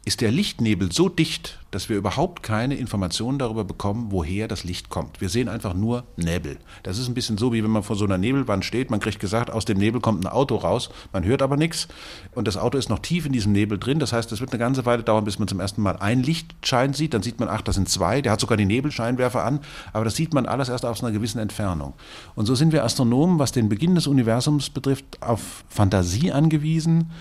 ist 0.04 0.20
der 0.20 0.32
Lichtnebel 0.32 0.90
so 0.90 1.08
dicht, 1.08 1.60
dass 1.70 1.88
wir 1.88 1.96
überhaupt 1.96 2.42
keine 2.42 2.74
Informationen 2.74 3.38
darüber 3.38 3.64
bekommen, 3.64 4.08
woher 4.10 4.48
das 4.48 4.64
Licht 4.64 4.90
kommt. 4.90 5.20
Wir 5.20 5.28
sehen 5.28 5.48
einfach 5.48 5.74
nur 5.74 6.04
Nebel. 6.16 6.58
Das 6.82 6.98
ist 6.98 7.08
ein 7.08 7.14
bisschen 7.14 7.38
so, 7.38 7.52
wie 7.52 7.62
wenn 7.62 7.70
man 7.70 7.84
vor 7.84 7.94
so 7.94 8.04
einer 8.04 8.18
Nebelwand 8.18 8.64
steht. 8.64 8.90
Man 8.90 8.98
kriegt 8.98 9.20
gesagt, 9.20 9.50
aus 9.50 9.64
dem 9.64 9.78
Nebel 9.78 10.00
kommt 10.00 10.24
ein 10.24 10.26
Auto 10.26 10.56
raus, 10.56 10.90
man 11.12 11.24
hört 11.24 11.40
aber 11.40 11.56
nichts 11.56 11.86
und 12.34 12.48
das 12.48 12.56
Auto 12.56 12.78
ist 12.78 12.90
noch 12.90 12.98
tief 12.98 13.26
in 13.26 13.32
diesem 13.32 13.52
Nebel 13.52 13.78
drin. 13.78 14.00
Das 14.00 14.12
heißt, 14.12 14.32
es 14.32 14.40
wird 14.40 14.50
eine 14.50 14.58
ganze 14.58 14.84
Weile 14.84 15.04
dauern, 15.04 15.24
bis 15.24 15.38
man 15.38 15.46
zum 15.46 15.60
ersten 15.60 15.80
Mal 15.82 15.96
einen 15.96 16.24
Lichtschein 16.24 16.94
sieht. 16.94 17.14
Dann 17.14 17.22
sieht 17.22 17.38
man, 17.38 17.48
ach, 17.48 17.62
das 17.62 17.76
sind 17.76 17.88
zwei. 17.88 18.20
Der 18.22 18.32
hat 18.32 18.40
sogar 18.40 18.56
die 18.56 18.66
Nebelscheinwerfer 18.66 19.44
an, 19.44 19.60
aber 19.92 20.04
das 20.04 20.16
sieht 20.16 20.34
man 20.34 20.46
alles 20.46 20.68
erst 20.68 20.84
aus 20.84 21.02
einer 21.02 21.12
gewissen 21.12 21.38
Entfernung. 21.38 21.94
Und 22.34 22.46
so 22.46 22.56
sind 22.56 22.72
wir 22.72 22.84
Astronomen, 22.84 23.38
was 23.38 23.52
den 23.52 23.68
Beginn 23.68 23.94
des 23.94 24.08
Universums 24.08 24.68
betrifft, 24.68 25.22
auf 25.22 25.64
Fantasie 25.68 26.32
angewiesen 26.32 27.12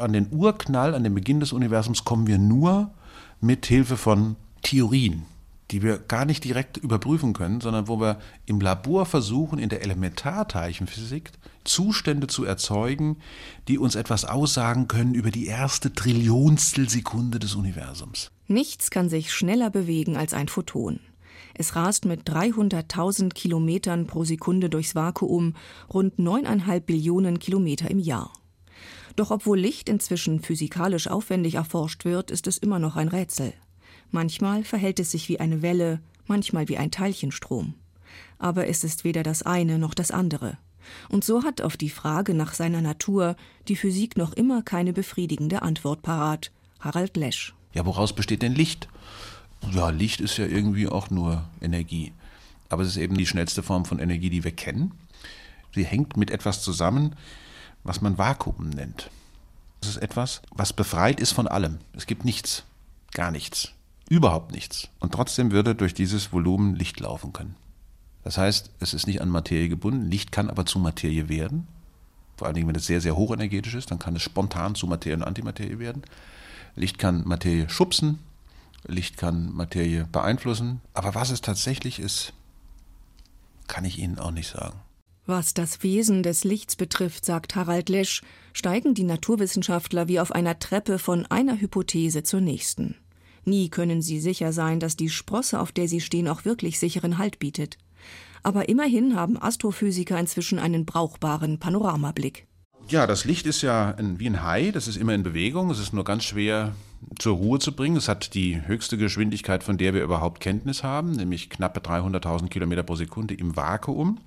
an 0.00 0.12
den 0.12 0.28
Urknall, 0.32 0.94
an 0.94 1.04
den 1.04 1.14
Beginn 1.14 1.40
des 1.40 1.52
Universums 1.52 2.04
kommen 2.04 2.26
wir 2.26 2.38
nur 2.38 2.90
mit 3.40 3.66
Hilfe 3.66 3.96
von 3.96 4.36
Theorien, 4.62 5.24
die 5.70 5.82
wir 5.82 5.98
gar 5.98 6.24
nicht 6.24 6.44
direkt 6.44 6.76
überprüfen 6.76 7.32
können, 7.32 7.60
sondern 7.60 7.88
wo 7.88 8.00
wir 8.00 8.18
im 8.46 8.60
Labor 8.60 9.06
versuchen, 9.06 9.58
in 9.58 9.68
der 9.68 9.82
Elementarteilchenphysik 9.82 11.32
Zustände 11.64 12.26
zu 12.26 12.44
erzeugen, 12.44 13.18
die 13.68 13.78
uns 13.78 13.94
etwas 13.94 14.24
aussagen 14.24 14.88
können 14.88 15.14
über 15.14 15.30
die 15.30 15.46
erste 15.46 15.92
Trillionstelsekunde 15.92 17.38
des 17.38 17.54
Universums. 17.54 18.30
Nichts 18.48 18.90
kann 18.90 19.08
sich 19.08 19.32
schneller 19.32 19.70
bewegen 19.70 20.16
als 20.16 20.34
ein 20.34 20.48
Photon. 20.48 21.00
Es 21.54 21.76
rast 21.76 22.04
mit 22.04 22.28
300.000 22.28 23.30
Kilometern 23.30 24.06
pro 24.06 24.24
Sekunde 24.24 24.70
durchs 24.70 24.94
Vakuum, 24.94 25.54
rund 25.92 26.18
9,5 26.18 26.80
Billionen 26.80 27.38
Kilometer 27.38 27.90
im 27.90 27.98
Jahr. 27.98 28.32
Doch 29.16 29.30
obwohl 29.30 29.58
Licht 29.58 29.88
inzwischen 29.88 30.40
physikalisch 30.40 31.08
aufwendig 31.08 31.54
erforscht 31.54 32.04
wird, 32.04 32.30
ist 32.30 32.46
es 32.46 32.58
immer 32.58 32.78
noch 32.78 32.96
ein 32.96 33.08
Rätsel. 33.08 33.52
Manchmal 34.10 34.64
verhält 34.64 35.00
es 35.00 35.10
sich 35.10 35.28
wie 35.28 35.40
eine 35.40 35.62
Welle, 35.62 36.00
manchmal 36.26 36.68
wie 36.68 36.78
ein 36.78 36.90
Teilchenstrom. 36.90 37.74
Aber 38.38 38.66
es 38.66 38.84
ist 38.84 39.04
weder 39.04 39.22
das 39.22 39.42
eine 39.42 39.78
noch 39.78 39.94
das 39.94 40.10
andere. 40.10 40.58
Und 41.08 41.24
so 41.24 41.44
hat 41.44 41.60
auf 41.60 41.76
die 41.76 41.90
Frage 41.90 42.34
nach 42.34 42.54
seiner 42.54 42.80
Natur 42.80 43.36
die 43.68 43.76
Physik 43.76 44.16
noch 44.16 44.32
immer 44.32 44.62
keine 44.62 44.92
befriedigende 44.92 45.62
Antwort 45.62 46.02
parat. 46.02 46.50
Harald 46.80 47.16
Lesch. 47.16 47.54
Ja, 47.74 47.86
woraus 47.86 48.14
besteht 48.14 48.42
denn 48.42 48.54
Licht? 48.54 48.88
Ja, 49.72 49.90
Licht 49.90 50.20
ist 50.20 50.38
ja 50.38 50.46
irgendwie 50.46 50.88
auch 50.88 51.10
nur 51.10 51.44
Energie. 51.60 52.12
Aber 52.68 52.82
es 52.82 52.88
ist 52.88 52.96
eben 52.96 53.16
die 53.16 53.26
schnellste 53.26 53.62
Form 53.62 53.84
von 53.84 53.98
Energie, 53.98 54.30
die 54.30 54.44
wir 54.44 54.52
kennen. 54.52 54.92
Sie 55.74 55.84
hängt 55.84 56.16
mit 56.16 56.30
etwas 56.30 56.62
zusammen, 56.62 57.14
was 57.84 58.00
man 58.00 58.18
Vakuum 58.18 58.70
nennt. 58.70 59.10
Das 59.80 59.90
ist 59.90 59.96
etwas, 59.96 60.42
was 60.50 60.72
befreit 60.72 61.20
ist 61.20 61.32
von 61.32 61.48
allem. 61.48 61.78
Es 61.94 62.06
gibt 62.06 62.24
nichts, 62.24 62.64
gar 63.12 63.30
nichts, 63.30 63.72
überhaupt 64.08 64.52
nichts. 64.52 64.88
Und 64.98 65.12
trotzdem 65.12 65.52
würde 65.52 65.74
durch 65.74 65.94
dieses 65.94 66.32
Volumen 66.32 66.74
Licht 66.74 67.00
laufen 67.00 67.32
können. 67.32 67.56
Das 68.22 68.36
heißt, 68.36 68.70
es 68.80 68.92
ist 68.92 69.06
nicht 69.06 69.22
an 69.22 69.30
Materie 69.30 69.68
gebunden. 69.68 70.10
Licht 70.10 70.32
kann 70.32 70.50
aber 70.50 70.66
zu 70.66 70.78
Materie 70.78 71.28
werden. 71.28 71.66
Vor 72.36 72.46
allen 72.46 72.54
Dingen, 72.54 72.68
wenn 72.68 72.74
es 72.74 72.86
sehr, 72.86 73.00
sehr 73.00 73.16
hochenergetisch 73.16 73.74
ist, 73.74 73.90
dann 73.90 73.98
kann 73.98 74.16
es 74.16 74.22
spontan 74.22 74.74
zu 74.74 74.86
Materie 74.86 75.16
und 75.16 75.24
Antimaterie 75.24 75.78
werden. 75.78 76.02
Licht 76.74 76.98
kann 76.98 77.26
Materie 77.26 77.68
schubsen, 77.68 78.18
Licht 78.86 79.16
kann 79.16 79.52
Materie 79.52 80.06
beeinflussen. 80.10 80.80
Aber 80.94 81.14
was 81.14 81.30
es 81.30 81.40
tatsächlich 81.40 81.98
ist, 81.98 82.32
kann 83.68 83.84
ich 83.84 83.98
Ihnen 83.98 84.18
auch 84.18 84.30
nicht 84.30 84.48
sagen. 84.50 84.78
Was 85.26 85.54
das 85.54 85.82
Wesen 85.82 86.22
des 86.22 86.44
Lichts 86.44 86.76
betrifft, 86.76 87.24
sagt 87.24 87.54
Harald 87.54 87.88
Lesch, 87.88 88.22
steigen 88.52 88.94
die 88.94 89.04
Naturwissenschaftler 89.04 90.08
wie 90.08 90.20
auf 90.20 90.32
einer 90.32 90.58
Treppe 90.58 90.98
von 90.98 91.26
einer 91.26 91.60
Hypothese 91.60 92.22
zur 92.22 92.40
nächsten. 92.40 92.96
Nie 93.44 93.68
können 93.68 94.02
sie 94.02 94.20
sicher 94.20 94.52
sein, 94.52 94.80
dass 94.80 94.96
die 94.96 95.08
Sprosse, 95.08 95.60
auf 95.60 95.72
der 95.72 95.88
sie 95.88 96.00
stehen, 96.00 96.28
auch 96.28 96.44
wirklich 96.44 96.78
sicheren 96.78 97.18
Halt 97.18 97.38
bietet. 97.38 97.78
Aber 98.42 98.68
immerhin 98.68 99.16
haben 99.16 99.40
Astrophysiker 99.40 100.18
inzwischen 100.18 100.58
einen 100.58 100.86
brauchbaren 100.86 101.58
Panoramablick. 101.58 102.46
Ja, 102.88 103.06
das 103.06 103.24
Licht 103.24 103.46
ist 103.46 103.62
ja 103.62 103.94
ein, 103.94 104.18
wie 104.18 104.26
ein 104.26 104.42
Hai, 104.42 104.72
das 104.72 104.88
ist 104.88 104.96
immer 104.96 105.14
in 105.14 105.22
Bewegung, 105.22 105.70
es 105.70 105.78
ist 105.78 105.92
nur 105.92 106.04
ganz 106.04 106.24
schwer 106.24 106.74
zur 107.18 107.36
Ruhe 107.36 107.58
zu 107.58 107.74
bringen. 107.74 107.96
Es 107.96 108.08
hat 108.08 108.34
die 108.34 108.66
höchste 108.66 108.98
Geschwindigkeit, 108.98 109.62
von 109.62 109.78
der 109.78 109.94
wir 109.94 110.02
überhaupt 110.02 110.40
Kenntnis 110.40 110.82
haben, 110.82 111.12
nämlich 111.12 111.50
knappe 111.50 111.80
300.000 111.80 112.48
Kilometer 112.48 112.82
pro 112.82 112.96
Sekunde 112.96 113.34
im 113.34 113.56
Vakuum. 113.56 114.18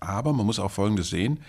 Aber 0.00 0.32
man 0.32 0.46
muss 0.46 0.58
auch 0.58 0.70
Folgendes 0.70 1.10
sehen. 1.10 1.40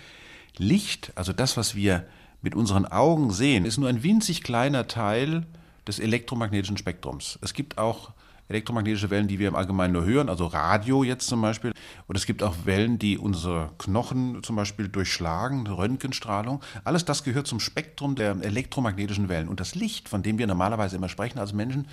Licht, 0.56 1.12
also 1.14 1.32
das, 1.32 1.56
was 1.56 1.74
wir 1.74 2.04
mit 2.42 2.54
unseren 2.54 2.86
Augen 2.86 3.30
sehen, 3.30 3.64
ist 3.64 3.78
nur 3.78 3.88
ein 3.88 4.02
winzig 4.02 4.42
kleiner 4.42 4.88
Teil 4.88 5.46
des 5.86 5.98
elektromagnetischen 5.98 6.76
Spektrums. 6.76 7.38
Es 7.42 7.54
gibt 7.54 7.78
auch 7.78 8.12
elektromagnetische 8.50 9.10
Wellen, 9.10 9.28
die 9.28 9.38
wir 9.38 9.48
im 9.48 9.54
Allgemeinen 9.54 9.92
nur 9.92 10.04
hören, 10.04 10.28
also 10.28 10.46
Radio 10.46 11.04
jetzt 11.04 11.28
zum 11.28 11.40
Beispiel. 11.40 11.72
Und 12.08 12.16
es 12.16 12.26
gibt 12.26 12.42
auch 12.42 12.54
Wellen, 12.64 12.98
die 12.98 13.16
unsere 13.16 13.70
Knochen 13.78 14.42
zum 14.42 14.56
Beispiel 14.56 14.88
durchschlagen, 14.88 15.66
Röntgenstrahlung. 15.66 16.60
Alles 16.82 17.04
das 17.04 17.22
gehört 17.22 17.46
zum 17.46 17.60
Spektrum 17.60 18.16
der 18.16 18.36
elektromagnetischen 18.42 19.28
Wellen. 19.28 19.48
Und 19.48 19.60
das 19.60 19.76
Licht, 19.76 20.08
von 20.08 20.22
dem 20.22 20.38
wir 20.38 20.48
normalerweise 20.48 20.96
immer 20.96 21.08
sprechen 21.08 21.38
als 21.38 21.52
Menschen, 21.52 21.86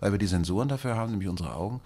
weil 0.00 0.12
wir 0.12 0.18
die 0.18 0.26
Sensoren 0.26 0.68
dafür 0.68 0.96
haben, 0.96 1.12
nämlich 1.12 1.28
unsere 1.28 1.54
Augen, 1.54 1.80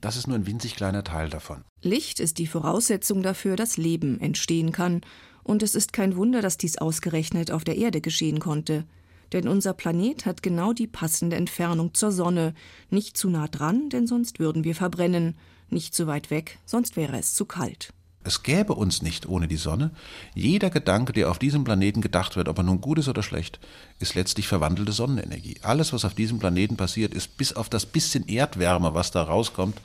das 0.00 0.16
ist 0.16 0.26
nur 0.26 0.36
ein 0.36 0.46
winzig 0.46 0.76
kleiner 0.76 1.04
Teil 1.04 1.28
davon. 1.28 1.62
Licht 1.82 2.20
ist 2.20 2.38
die 2.38 2.46
Voraussetzung 2.46 3.22
dafür, 3.22 3.56
dass 3.56 3.76
Leben 3.76 4.20
entstehen 4.20 4.72
kann. 4.72 5.00
Und 5.42 5.62
es 5.62 5.74
ist 5.74 5.92
kein 5.92 6.16
Wunder, 6.16 6.42
dass 6.42 6.58
dies 6.58 6.78
ausgerechnet 6.78 7.50
auf 7.50 7.64
der 7.64 7.76
Erde 7.76 8.00
geschehen 8.00 8.40
konnte. 8.40 8.84
Denn 9.32 9.48
unser 9.48 9.74
Planet 9.74 10.26
hat 10.26 10.42
genau 10.42 10.72
die 10.72 10.86
passende 10.86 11.36
Entfernung 11.36 11.94
zur 11.94 12.12
Sonne. 12.12 12.54
Nicht 12.90 13.16
zu 13.16 13.28
nah 13.28 13.48
dran, 13.48 13.88
denn 13.88 14.06
sonst 14.06 14.38
würden 14.38 14.64
wir 14.64 14.74
verbrennen. 14.74 15.36
Nicht 15.68 15.94
zu 15.94 16.06
weit 16.06 16.30
weg, 16.30 16.58
sonst 16.64 16.96
wäre 16.96 17.18
es 17.18 17.34
zu 17.34 17.44
kalt. 17.44 17.92
Es 18.26 18.42
gäbe 18.42 18.74
uns 18.74 19.02
nicht 19.02 19.28
ohne 19.28 19.46
die 19.46 19.56
Sonne. 19.56 19.92
Jeder 20.34 20.68
Gedanke, 20.68 21.12
der 21.12 21.30
auf 21.30 21.38
diesem 21.38 21.62
Planeten 21.62 22.00
gedacht 22.00 22.34
wird, 22.34 22.48
ob 22.48 22.58
er 22.58 22.64
nun 22.64 22.80
gut 22.80 22.98
ist 22.98 23.06
oder 23.06 23.22
schlecht, 23.22 23.60
ist 24.00 24.16
letztlich 24.16 24.48
verwandelte 24.48 24.90
Sonnenenergie. 24.90 25.58
Alles, 25.62 25.92
was 25.92 26.04
auf 26.04 26.14
diesem 26.14 26.40
Planeten 26.40 26.76
passiert, 26.76 27.14
ist 27.14 27.36
bis 27.36 27.52
auf 27.52 27.68
das 27.68 27.86
bisschen 27.86 28.26
Erdwärme, 28.26 28.94
was 28.94 29.12
da 29.12 29.22
rauskommt, 29.22 29.80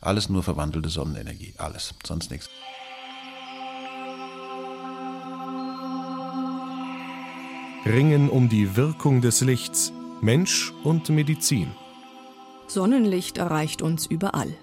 alles 0.00 0.30
nur 0.30 0.42
verwandelte 0.42 0.88
Sonnenenergie. 0.88 1.52
Alles, 1.58 1.92
sonst 2.02 2.30
nichts. 2.30 2.48
Ringen 7.84 8.30
um 8.30 8.48
die 8.48 8.74
Wirkung 8.74 9.20
des 9.20 9.42
Lichts, 9.42 9.92
Mensch 10.22 10.72
und 10.82 11.10
Medizin. 11.10 11.72
Sonnenlicht 12.68 13.36
erreicht 13.36 13.82
uns 13.82 14.06
überall. 14.06 14.54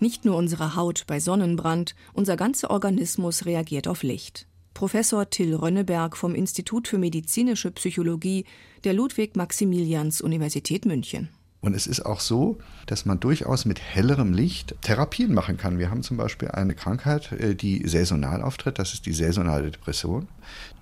Nicht 0.00 0.24
nur 0.24 0.36
unsere 0.36 0.76
Haut 0.76 1.04
bei 1.06 1.18
Sonnenbrand, 1.18 1.94
unser 2.12 2.36
ganzer 2.36 2.70
Organismus 2.70 3.46
reagiert 3.46 3.88
auf 3.88 4.02
Licht. 4.02 4.46
Professor 4.72 5.28
Till 5.28 5.56
Rönneberg 5.56 6.16
vom 6.16 6.36
Institut 6.36 6.86
für 6.86 6.98
medizinische 6.98 7.72
Psychologie 7.72 8.44
der 8.84 8.92
Ludwig-Maximilians-Universität 8.92 10.86
München. 10.86 11.30
Und 11.60 11.74
es 11.74 11.88
ist 11.88 12.06
auch 12.06 12.20
so, 12.20 12.58
dass 12.86 13.04
man 13.04 13.18
durchaus 13.18 13.64
mit 13.64 13.80
hellerem 13.80 14.32
Licht 14.32 14.76
Therapien 14.82 15.34
machen 15.34 15.56
kann. 15.56 15.80
Wir 15.80 15.90
haben 15.90 16.04
zum 16.04 16.16
Beispiel 16.16 16.48
eine 16.52 16.76
Krankheit, 16.76 17.32
äh, 17.32 17.56
die 17.56 17.86
saisonal 17.88 18.42
auftritt, 18.42 18.78
das 18.78 18.94
ist 18.94 19.06
die 19.06 19.12
saisonale 19.12 19.72
Depression. 19.72 20.28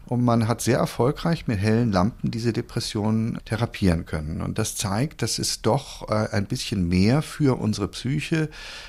Und 0.08 0.25
man 0.25 0.46
hat 0.46 0.60
sehr 0.60 0.78
erfolgreich 0.78 1.48
mit 1.48 1.58
hellen 1.58 1.90
Lampen 1.90 2.30
diese 2.30 2.52
Depressionen 2.52 3.40
therapieren 3.44 4.06
können. 4.06 4.40
Und 4.40 4.56
das 4.56 4.76
zeigt, 4.76 5.20
dass 5.20 5.40
es 5.40 5.62
doch 5.62 6.08
äh, 6.08 6.28
ein 6.30 6.46
bisschen 6.46 6.88
mehr 6.88 7.22
für 7.22 7.58
unsere 7.58 7.88
Psyche, 7.88 8.48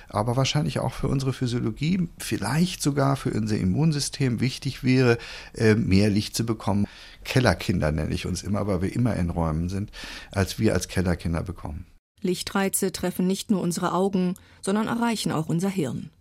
aber 0.10 0.38
wahrscheinlich 0.38 0.80
auch 0.80 0.94
für 0.94 1.08
unsere 1.08 1.34
Physiologie, 1.34 2.08
vielleicht 2.20 2.84
sogar 2.84 3.16
für 3.16 3.32
unser 3.32 3.58
Immunsystem 3.58 4.40
wichtig 4.42 4.84
wäre, 4.84 5.18
äh, 5.56 5.74
mehr 5.74 6.12
Licht 6.12 6.36
zu 6.36 6.46
bekommen. 6.46 6.86
Kellerkinder 7.24 7.92
nenne 7.92 8.14
ich 8.14 8.28
uns 8.28 8.44
immer, 8.44 8.68
weil 8.68 8.84
wir 8.84 8.96
immer 8.96 9.16
in 9.16 9.32
Räumen 9.32 9.70
sind, 9.70 9.92
als 10.32 10.60
wir 10.60 10.74
als 10.74 10.88
Kellerkinder 10.88 11.42
bekommen. 11.42 11.88
Lichtreize 12.22 12.92
treffen 12.92 13.26
nicht 13.26 13.50
nur 13.50 13.62
unsere 13.62 13.94
Augen, 13.94 14.36
sondern 14.62 14.88
erreichen 14.88 15.32
auch 15.32 15.50
unser 15.50 15.70
Hirn. 15.70 16.12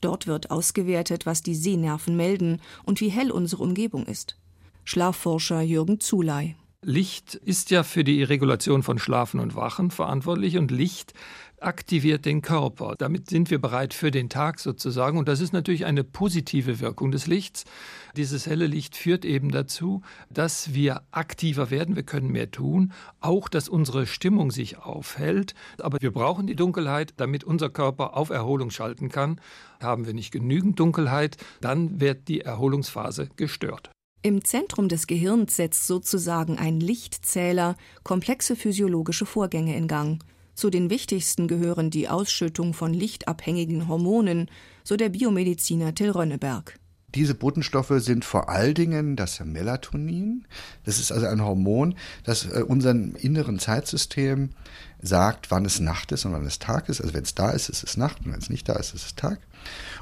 Dort 0.00 0.26
wird 0.26 0.50
ausgewertet, 0.50 1.26
was 1.26 1.42
die 1.42 1.54
Sehnerven 1.54 2.16
melden 2.16 2.60
und 2.84 3.00
wie 3.00 3.08
hell 3.08 3.30
unsere 3.30 3.62
Umgebung 3.62 4.06
ist. 4.06 4.36
Schlafforscher 4.84 5.62
Jürgen 5.62 6.00
Zuley. 6.00 6.56
Licht 6.82 7.34
ist 7.34 7.70
ja 7.70 7.82
für 7.82 8.04
die 8.04 8.22
Regulation 8.22 8.82
von 8.82 8.98
Schlafen 8.98 9.40
und 9.40 9.56
Wachen 9.56 9.90
verantwortlich 9.90 10.58
und 10.58 10.70
Licht 10.70 11.14
aktiviert 11.64 12.26
den 12.26 12.42
Körper. 12.42 12.94
Damit 12.98 13.30
sind 13.30 13.50
wir 13.50 13.58
bereit 13.58 13.94
für 13.94 14.10
den 14.10 14.28
Tag 14.28 14.60
sozusagen. 14.60 15.16
Und 15.16 15.26
das 15.26 15.40
ist 15.40 15.54
natürlich 15.54 15.86
eine 15.86 16.04
positive 16.04 16.80
Wirkung 16.80 17.10
des 17.10 17.26
Lichts. 17.26 17.64
Dieses 18.16 18.46
helle 18.46 18.66
Licht 18.66 18.96
führt 18.96 19.24
eben 19.24 19.50
dazu, 19.50 20.02
dass 20.28 20.74
wir 20.74 21.02
aktiver 21.10 21.70
werden, 21.70 21.96
wir 21.96 22.02
können 22.02 22.30
mehr 22.30 22.50
tun, 22.50 22.92
auch 23.20 23.48
dass 23.48 23.70
unsere 23.70 24.06
Stimmung 24.06 24.50
sich 24.50 24.78
aufhält. 24.78 25.54
Aber 25.78 25.96
wir 26.00 26.12
brauchen 26.12 26.46
die 26.46 26.56
Dunkelheit, 26.56 27.14
damit 27.16 27.44
unser 27.44 27.70
Körper 27.70 28.16
auf 28.16 28.28
Erholung 28.28 28.70
schalten 28.70 29.08
kann. 29.08 29.40
Haben 29.82 30.06
wir 30.06 30.12
nicht 30.12 30.32
genügend 30.32 30.78
Dunkelheit, 30.78 31.38
dann 31.62 32.00
wird 32.00 32.28
die 32.28 32.42
Erholungsphase 32.42 33.30
gestört. 33.36 33.93
Im 34.26 34.42
Zentrum 34.42 34.88
des 34.88 35.06
Gehirns 35.06 35.54
setzt 35.54 35.86
sozusagen 35.86 36.56
ein 36.56 36.80
Lichtzähler 36.80 37.76
komplexe 38.04 38.56
physiologische 38.56 39.26
Vorgänge 39.26 39.76
in 39.76 39.86
Gang. 39.86 40.24
Zu 40.54 40.70
den 40.70 40.88
wichtigsten 40.88 41.46
gehören 41.46 41.90
die 41.90 42.08
Ausschüttung 42.08 42.72
von 42.72 42.94
lichtabhängigen 42.94 43.86
Hormonen, 43.86 44.50
so 44.82 44.96
der 44.96 45.10
Biomediziner 45.10 45.94
Till 45.94 46.08
Rönneberg. 46.08 46.78
Diese 47.14 47.34
Botenstoffe 47.34 47.92
sind 47.98 48.24
vor 48.24 48.48
allen 48.48 48.74
Dingen 48.74 49.14
das 49.14 49.40
Melatonin. 49.44 50.46
Das 50.84 50.98
ist 50.98 51.12
also 51.12 51.26
ein 51.26 51.44
Hormon, 51.44 51.94
das 52.24 52.46
äh, 52.46 52.62
unserem 52.66 53.14
inneren 53.16 53.58
Zeitsystem 53.58 54.50
sagt, 55.06 55.50
wann 55.50 55.64
es 55.64 55.80
Nacht 55.80 56.12
ist 56.12 56.24
und 56.24 56.32
wann 56.32 56.46
es 56.46 56.58
Tag 56.58 56.88
ist. 56.88 57.00
Also 57.00 57.14
wenn 57.14 57.22
es 57.22 57.34
da 57.34 57.50
ist, 57.50 57.68
ist 57.68 57.84
es 57.84 57.96
Nacht 57.96 58.24
und 58.24 58.32
wenn 58.32 58.38
es 58.38 58.50
nicht 58.50 58.68
da 58.68 58.74
ist, 58.74 58.94
ist 58.94 59.06
es 59.06 59.14
Tag. 59.14 59.38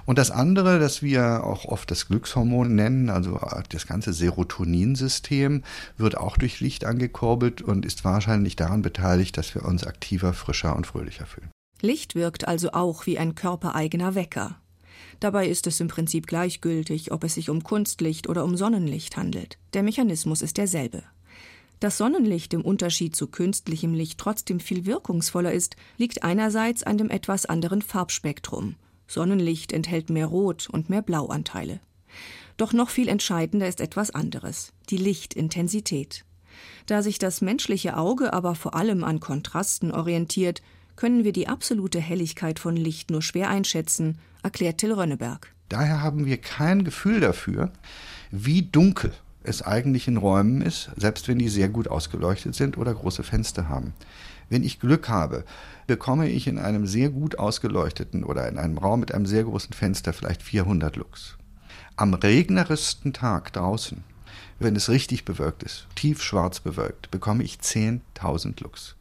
Und 0.04 0.18
das 0.18 0.30
andere, 0.30 0.78
das 0.78 1.02
wir 1.02 1.44
auch 1.44 1.64
oft 1.66 1.90
das 1.90 2.09
Glückshormon 2.09 2.75
nennen, 2.75 3.11
also 3.11 3.40
das 3.68 3.87
ganze 3.87 4.12
Serotoninsystem, 4.12 5.62
wird 5.97 6.16
auch 6.16 6.37
durch 6.37 6.61
Licht 6.61 6.85
angekurbelt 6.85 7.62
und 7.62 7.87
ist 7.87 8.04
wahrscheinlich 8.04 8.56
daran 8.56 8.82
beteiligt, 8.82 9.37
dass 9.37 9.54
wir 9.54 9.64
uns 9.64 9.87
aktiver, 9.87 10.32
frischer 10.32 10.75
und 10.75 10.87
fröhlicher 10.87 11.26
fühlen. 11.26 11.50
Licht 11.80 12.14
wirkt 12.14 12.47
also 12.47 12.73
auch 12.73 13.06
wie 13.06 13.18
ein 13.18 13.35
körpereigener 13.35 14.14
Wecker. 14.14 14.56
Dabei 15.21 15.47
ist 15.47 15.66
es 15.66 15.80
im 15.80 15.88
Prinzip 15.88 16.26
gleichgültig, 16.26 17.12
ob 17.12 17.25
es 17.25 17.35
sich 17.35 17.50
um 17.50 17.62
Kunstlicht 17.62 18.28
oder 18.28 18.44
um 18.44 18.56
Sonnenlicht 18.56 19.16
handelt. 19.16 19.59
Der 19.73 19.82
Mechanismus 19.82 20.42
ist 20.42 20.59
derselbe. 20.59 21.04
Dass 21.83 21.99
Sonnenlicht 21.99 22.55
im 22.55 22.62
Unterschied 22.62 23.17
zu 23.17 23.27
künstlichem 23.27 23.93
Licht 23.93 24.21
trotzdem 24.21 24.61
viel 24.61 24.87
wirkungsvoller 24.87 25.53
ist, 25.53 25.75
liegt 25.97 26.23
einerseits 26.23 26.85
an 26.85 26.97
dem 26.97 27.11
etwas 27.11 27.45
anderen 27.45 27.83
Farbspektrum. 27.83 28.77
Sonnenlicht 29.09 29.73
enthält 29.73 30.09
mehr 30.09 30.27
Rot- 30.27 30.69
und 30.71 30.91
mehr 30.91 31.03
Blauanteile. 31.03 31.81
Doch 32.57 32.73
noch 32.73 32.89
viel 32.89 33.09
entscheidender 33.09 33.67
ist 33.67 33.81
etwas 33.81 34.12
anderes, 34.12 34.73
die 34.91 34.97
Lichtintensität. 34.97 36.25
Da 36.87 37.03
sich 37.03 37.19
das 37.19 37.41
menschliche 37.41 37.97
Auge 37.97 38.33
aber 38.33 38.55
vor 38.55 38.77
allem 38.77 39.03
an 39.03 39.19
Kontrasten 39.19 39.91
orientiert, 39.91 40.62
können 40.95 41.25
wir 41.25 41.33
die 41.33 41.49
absolute 41.49 41.99
Helligkeit 41.99 42.61
von 42.61 42.77
Licht 42.77 43.11
nur 43.11 43.23
schwer 43.23 43.51
einschätzen, 43.51 44.21
erklärt 44.45 44.79
Till 44.79 44.93
Rönneberg. 44.93 45.53
Daher 45.69 46.01
haben 46.01 46.27
wir 46.27 46.37
kein 46.37 46.85
Gefühl 46.85 47.19
dafür, 47.19 47.73
wie 48.31 48.62
dunkel 48.62 49.12
es 49.44 49.62
eigentlich 49.62 50.08
in 50.08 50.16
Räumen 50.16 50.62
ist, 50.62 50.90
selbst 50.96 51.28
wenn 51.28 51.38
die 51.38 51.49
sehr 51.49 51.68
gut 51.68 51.88
ausgeleuchtet 51.88 52.54
sind 52.54 52.78
oder 52.78 52.94
große 52.94 53.22
Fenster 53.22 53.68
haben. 53.68 53.94
Wenn 54.49 54.64
ich 54.64 54.80
Glück 54.80 55.08
habe, 55.08 55.44
bekomme 55.87 56.28
ich 56.28 56.46
in 56.46 56.58
einem 56.58 56.87
sehr 56.87 57.11
gut 57.11 57.38
ausgeleuchteten 57.38 58.24
oder 58.24 58.48
in 58.48 58.59
einem 58.59 58.78
Raum 58.78 59.00
mit 59.00 59.14
einem 59.14 59.26
sehr 59.26 59.44
großen 59.44 59.72
Fenster 59.72 60.12
vielleicht 60.12 60.42
400 60.42 60.96
Lux. 60.96 61.37
Am 61.96 62.14
regnerischsten 62.14 63.12
Tag 63.12 63.52
draußen, 63.52 64.05
wenn 64.59 64.76
es 64.76 64.88
richtig 64.88 65.24
bewölkt 65.24 65.62
ist, 65.62 65.87
tiefschwarz 65.94 66.61
bewölkt, 66.61 67.11
bekomme 67.11 67.42
ich 67.42 67.57
10.000 67.57 68.62
Lux. 68.62 68.96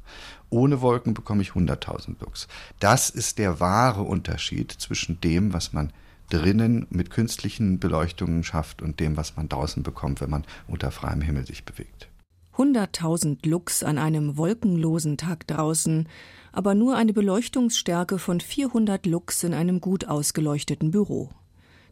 Ohne 0.49 0.82
Wolken 0.82 1.13
bekomme 1.13 1.41
ich 1.41 1.51
100.000 1.51 2.15
Lux. 2.19 2.47
Das 2.80 3.10
ist 3.10 3.38
der 3.38 3.60
wahre 3.60 4.01
Unterschied 4.01 4.71
zwischen 4.71 5.21
dem, 5.21 5.54
was 5.54 5.71
man 5.71 5.93
drinnen 6.32 6.88
mit 6.89 7.12
künstlichen 7.12 7.80
Beleuchtungen 7.80 8.44
schafft 8.44 8.82
und 8.82 9.00
dem, 9.00 9.17
was 9.17 9.36
man 9.36 9.50
draußen 9.50 9.84
bekommt, 9.84 10.22
wenn 10.22 10.30
man 10.30 10.46
unter 10.67 10.91
freiem 10.91 11.22
Himmel 11.22 11.46
sich 11.46 11.65
bewegt. 11.65 12.10
100.000 12.56 13.48
Lux 13.48 13.84
an 13.84 13.98
einem 13.98 14.38
wolkenlosen 14.38 15.17
Tag 15.17 15.48
draußen, 15.48 16.08
aber 16.52 16.76
nur 16.76 16.96
eine 16.96 17.13
Beleuchtungsstärke 17.13 18.20
von 18.20 18.39
400 18.39 19.06
Lux 19.06 19.44
in 19.44 19.54
einem 19.54 19.82
gut 19.82 20.08
ausgeleuchteten 20.08 20.91
Büro. 20.91 21.30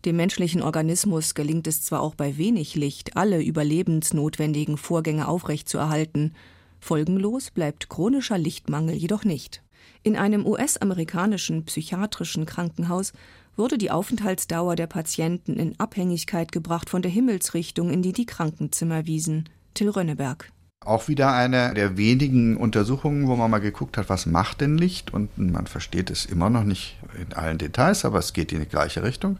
Dem 0.05 0.15
menschlichen 0.15 0.61
Organismus 0.61 1.33
gelingt 1.33 1.67
es 1.67 1.81
zwar 1.81 2.01
auch 2.01 2.15
bei 2.15 2.37
wenig 2.37 2.75
Licht, 2.75 3.17
alle 3.17 3.41
überlebensnotwendigen 3.41 4.77
Vorgänge 4.77 5.27
aufrechtzuerhalten, 5.27 6.33
Folgenlos 6.79 7.51
bleibt 7.51 7.89
chronischer 7.89 8.37
Lichtmangel 8.37 8.95
jedoch 8.95 9.25
nicht. 9.25 9.61
In 10.01 10.15
einem 10.15 10.45
US-amerikanischen 10.45 11.65
psychiatrischen 11.65 12.45
Krankenhaus 12.45 13.11
wurde 13.57 13.77
die 13.77 13.91
Aufenthaltsdauer 13.91 14.77
der 14.77 14.87
Patienten 14.87 15.57
in 15.57 15.77
Abhängigkeit 15.77 16.53
gebracht 16.53 16.89
von 16.89 17.01
der 17.01 17.11
Himmelsrichtung, 17.11 17.89
in 17.89 18.01
die 18.01 18.13
die 18.13 18.25
Krankenzimmer 18.25 19.05
wiesen. 19.05 19.49
Till 19.73 19.89
Rönneberg. 19.89 20.51
Auch 20.85 21.09
wieder 21.09 21.33
eine 21.33 21.73
der 21.73 21.97
wenigen 21.97 22.55
Untersuchungen, 22.55 23.27
wo 23.27 23.35
man 23.35 23.51
mal 23.51 23.59
geguckt 23.59 23.97
hat, 23.97 24.07
was 24.07 24.25
macht 24.25 24.61
denn 24.61 24.77
Licht? 24.77 25.13
Und 25.13 25.37
man 25.37 25.67
versteht 25.67 26.09
es 26.09 26.25
immer 26.25 26.49
noch 26.49 26.63
nicht 26.63 26.97
in 27.19 27.33
allen 27.33 27.57
Details, 27.57 28.05
aber 28.05 28.19
es 28.19 28.31
geht 28.31 28.53
in 28.53 28.61
die 28.61 28.65
gleiche 28.65 29.03
Richtung. 29.03 29.37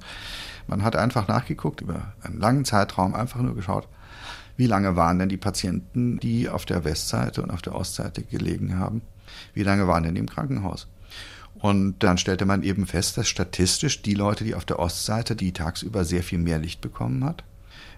Man 0.67 0.83
hat 0.83 0.97
einfach 0.97 1.29
nachgeguckt, 1.29 1.79
über 1.79 2.13
einen 2.21 2.37
langen 2.37 2.65
Zeitraum 2.65 3.15
einfach 3.15 3.41
nur 3.41 3.55
geschaut, 3.55 3.87
wie 4.57 4.67
lange 4.67 4.97
waren 4.97 5.19
denn 5.19 5.29
die 5.29 5.37
Patienten, 5.37 6.19
die 6.19 6.49
auf 6.49 6.65
der 6.65 6.83
Westseite 6.83 7.41
und 7.41 7.49
auf 7.49 7.61
der 7.61 7.75
Ostseite 7.75 8.23
gelegen 8.23 8.77
haben? 8.77 9.01
Wie 9.53 9.63
lange 9.63 9.87
waren 9.87 10.03
denn 10.03 10.15
die 10.15 10.21
im 10.21 10.29
Krankenhaus? 10.29 10.87
Und 11.59 11.99
dann 11.99 12.17
stellte 12.17 12.45
man 12.45 12.63
eben 12.63 12.87
fest, 12.87 13.17
dass 13.17 13.27
statistisch 13.27 14.01
die 14.01 14.13
Leute, 14.13 14.43
die 14.43 14.55
auf 14.55 14.65
der 14.65 14.79
Ostseite, 14.79 15.35
die 15.35 15.51
tagsüber 15.51 16.05
sehr 16.05 16.23
viel 16.23 16.39
mehr 16.39 16.57
Licht 16.57 16.79
bekommen 16.79 17.25
hat, 17.25 17.43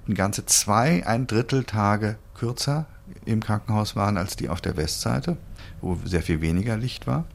ein 0.07 0.15
ganze 0.15 0.45
zwei, 0.45 1.05
ein 1.05 1.27
Drittel 1.27 1.63
Tage 1.63 2.17
kürzer 2.33 2.87
im 3.25 3.39
Krankenhaus 3.39 3.95
waren 3.95 4.17
als 4.17 4.35
die 4.35 4.49
auf 4.49 4.61
der 4.61 4.77
Westseite, 4.77 5.37
wo 5.79 5.97
sehr 6.05 6.23
viel 6.23 6.41
weniger 6.41 6.77
Licht 6.77 7.05
war. 7.05 7.25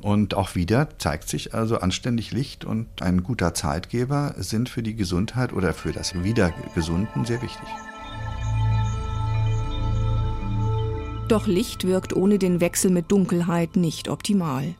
Und 0.00 0.34
auch 0.34 0.54
wieder 0.54 0.88
zeigt 0.98 1.28
sich 1.28 1.54
also 1.54 1.78
anständig 1.78 2.32
Licht 2.32 2.64
und 2.64 3.00
ein 3.00 3.22
guter 3.22 3.54
Zeitgeber 3.54 4.34
sind 4.36 4.68
für 4.68 4.82
die 4.82 4.96
Gesundheit 4.96 5.52
oder 5.52 5.72
für 5.72 5.92
das 5.92 6.22
Wiedergesunden 6.22 7.24
sehr 7.24 7.40
wichtig. 7.40 7.68
Doch 11.28 11.46
Licht 11.46 11.86
wirkt 11.86 12.14
ohne 12.14 12.38
den 12.38 12.60
Wechsel 12.60 12.90
mit 12.90 13.10
Dunkelheit 13.10 13.76
nicht 13.76 14.08
optimal. 14.08 14.74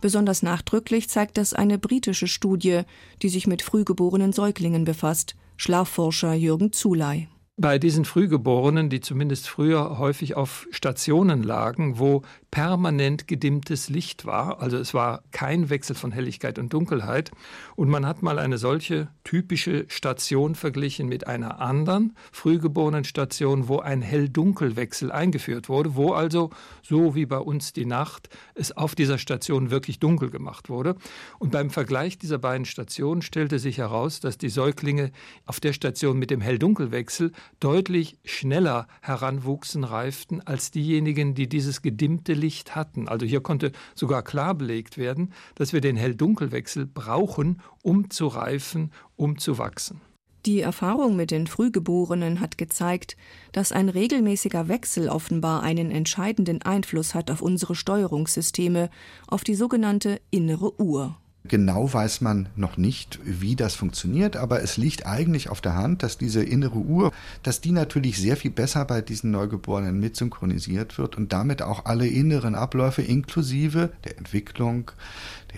Besonders 0.00 0.44
nachdrücklich 0.44 1.08
zeigt 1.08 1.36
das 1.36 1.54
eine 1.54 1.76
britische 1.76 2.28
Studie, 2.28 2.82
die 3.20 3.28
sich 3.28 3.48
mit 3.48 3.62
frühgeborenen 3.62 4.32
Säuglingen 4.32 4.84
befasst. 4.84 5.34
Schlafforscher 5.56 6.34
Jürgen 6.34 6.72
Zuley 6.72 7.26
bei 7.58 7.78
diesen 7.78 8.04
Frühgeborenen, 8.04 8.88
die 8.88 9.00
zumindest 9.00 9.48
früher 9.48 9.98
häufig 9.98 10.36
auf 10.36 10.68
Stationen 10.70 11.42
lagen, 11.42 11.98
wo 11.98 12.22
permanent 12.50 13.28
gedimmtes 13.28 13.88
Licht 13.88 14.24
war, 14.24 14.60
also 14.60 14.78
es 14.78 14.94
war 14.94 15.22
kein 15.32 15.68
Wechsel 15.68 15.94
von 15.94 16.12
Helligkeit 16.12 16.58
und 16.58 16.72
Dunkelheit, 16.72 17.30
und 17.76 17.88
man 17.88 18.06
hat 18.06 18.22
mal 18.22 18.38
eine 18.38 18.58
solche 18.58 19.08
typische 19.22 19.84
Station 19.88 20.54
verglichen 20.54 21.08
mit 21.08 21.26
einer 21.26 21.60
anderen 21.60 22.16
frühgeborenen 22.32 23.04
Station, 23.04 23.68
wo 23.68 23.80
ein 23.80 24.00
Hell-Dunkel-Wechsel 24.00 25.12
eingeführt 25.12 25.68
wurde, 25.68 25.94
wo 25.94 26.12
also, 26.12 26.50
so 26.82 27.14
wie 27.14 27.26
bei 27.26 27.38
uns 27.38 27.74
die 27.74 27.84
Nacht, 27.84 28.30
es 28.54 28.74
auf 28.74 28.94
dieser 28.94 29.18
Station 29.18 29.70
wirklich 29.70 29.98
dunkel 29.98 30.30
gemacht 30.30 30.70
wurde. 30.70 30.96
Und 31.38 31.52
beim 31.52 31.68
Vergleich 31.68 32.18
dieser 32.18 32.38
beiden 32.38 32.64
Stationen 32.64 33.20
stellte 33.20 33.58
sich 33.58 33.78
heraus, 33.78 34.20
dass 34.20 34.38
die 34.38 34.48
Säuglinge 34.48 35.10
auf 35.44 35.60
der 35.60 35.74
Station 35.74 36.18
mit 36.18 36.30
dem 36.30 36.40
Hell-Dunkel-Wechsel 36.40 37.32
deutlich 37.60 38.16
schneller 38.24 38.88
heranwuchsen, 39.02 39.84
reiften 39.84 40.40
als 40.46 40.70
diejenigen, 40.70 41.34
die 41.34 41.48
dieses 41.48 41.82
gedimmte 41.82 42.37
Licht 42.38 42.74
hatten. 42.74 43.08
Also 43.08 43.26
hier 43.26 43.42
konnte 43.42 43.72
sogar 43.94 44.22
klar 44.22 44.54
belegt 44.54 44.96
werden, 44.96 45.32
dass 45.54 45.72
wir 45.72 45.80
den 45.80 45.96
Hell-Dunkel-Wechsel 45.96 46.86
brauchen, 46.86 47.60
um 47.82 48.08
zu 48.08 48.28
reifen, 48.28 48.92
um 49.16 49.38
zu 49.38 49.58
wachsen. 49.58 50.00
Die 50.46 50.60
Erfahrung 50.60 51.16
mit 51.16 51.30
den 51.30 51.46
Frühgeborenen 51.46 52.40
hat 52.40 52.56
gezeigt, 52.56 53.16
dass 53.52 53.72
ein 53.72 53.88
regelmäßiger 53.88 54.68
Wechsel 54.68 55.08
offenbar 55.08 55.62
einen 55.62 55.90
entscheidenden 55.90 56.62
Einfluss 56.62 57.14
hat 57.14 57.30
auf 57.30 57.42
unsere 57.42 57.74
Steuerungssysteme, 57.74 58.88
auf 59.26 59.44
die 59.44 59.56
sogenannte 59.56 60.20
innere 60.30 60.80
Uhr. 60.80 61.16
Genau 61.48 61.92
weiß 61.92 62.20
man 62.20 62.50
noch 62.56 62.76
nicht, 62.76 63.18
wie 63.24 63.56
das 63.56 63.74
funktioniert, 63.74 64.36
aber 64.36 64.62
es 64.62 64.76
liegt 64.76 65.06
eigentlich 65.06 65.48
auf 65.48 65.62
der 65.62 65.74
Hand, 65.74 66.02
dass 66.02 66.18
diese 66.18 66.42
innere 66.42 66.78
Uhr, 66.78 67.10
dass 67.42 67.62
die 67.62 67.72
natürlich 67.72 68.18
sehr 68.18 68.36
viel 68.36 68.50
besser 68.50 68.84
bei 68.84 69.00
diesen 69.00 69.30
Neugeborenen 69.30 69.98
mitsynchronisiert 69.98 70.98
wird 70.98 71.16
und 71.16 71.32
damit 71.32 71.62
auch 71.62 71.86
alle 71.86 72.06
inneren 72.06 72.54
Abläufe 72.54 73.00
inklusive 73.00 73.90
der 74.04 74.18
Entwicklung, 74.18 74.90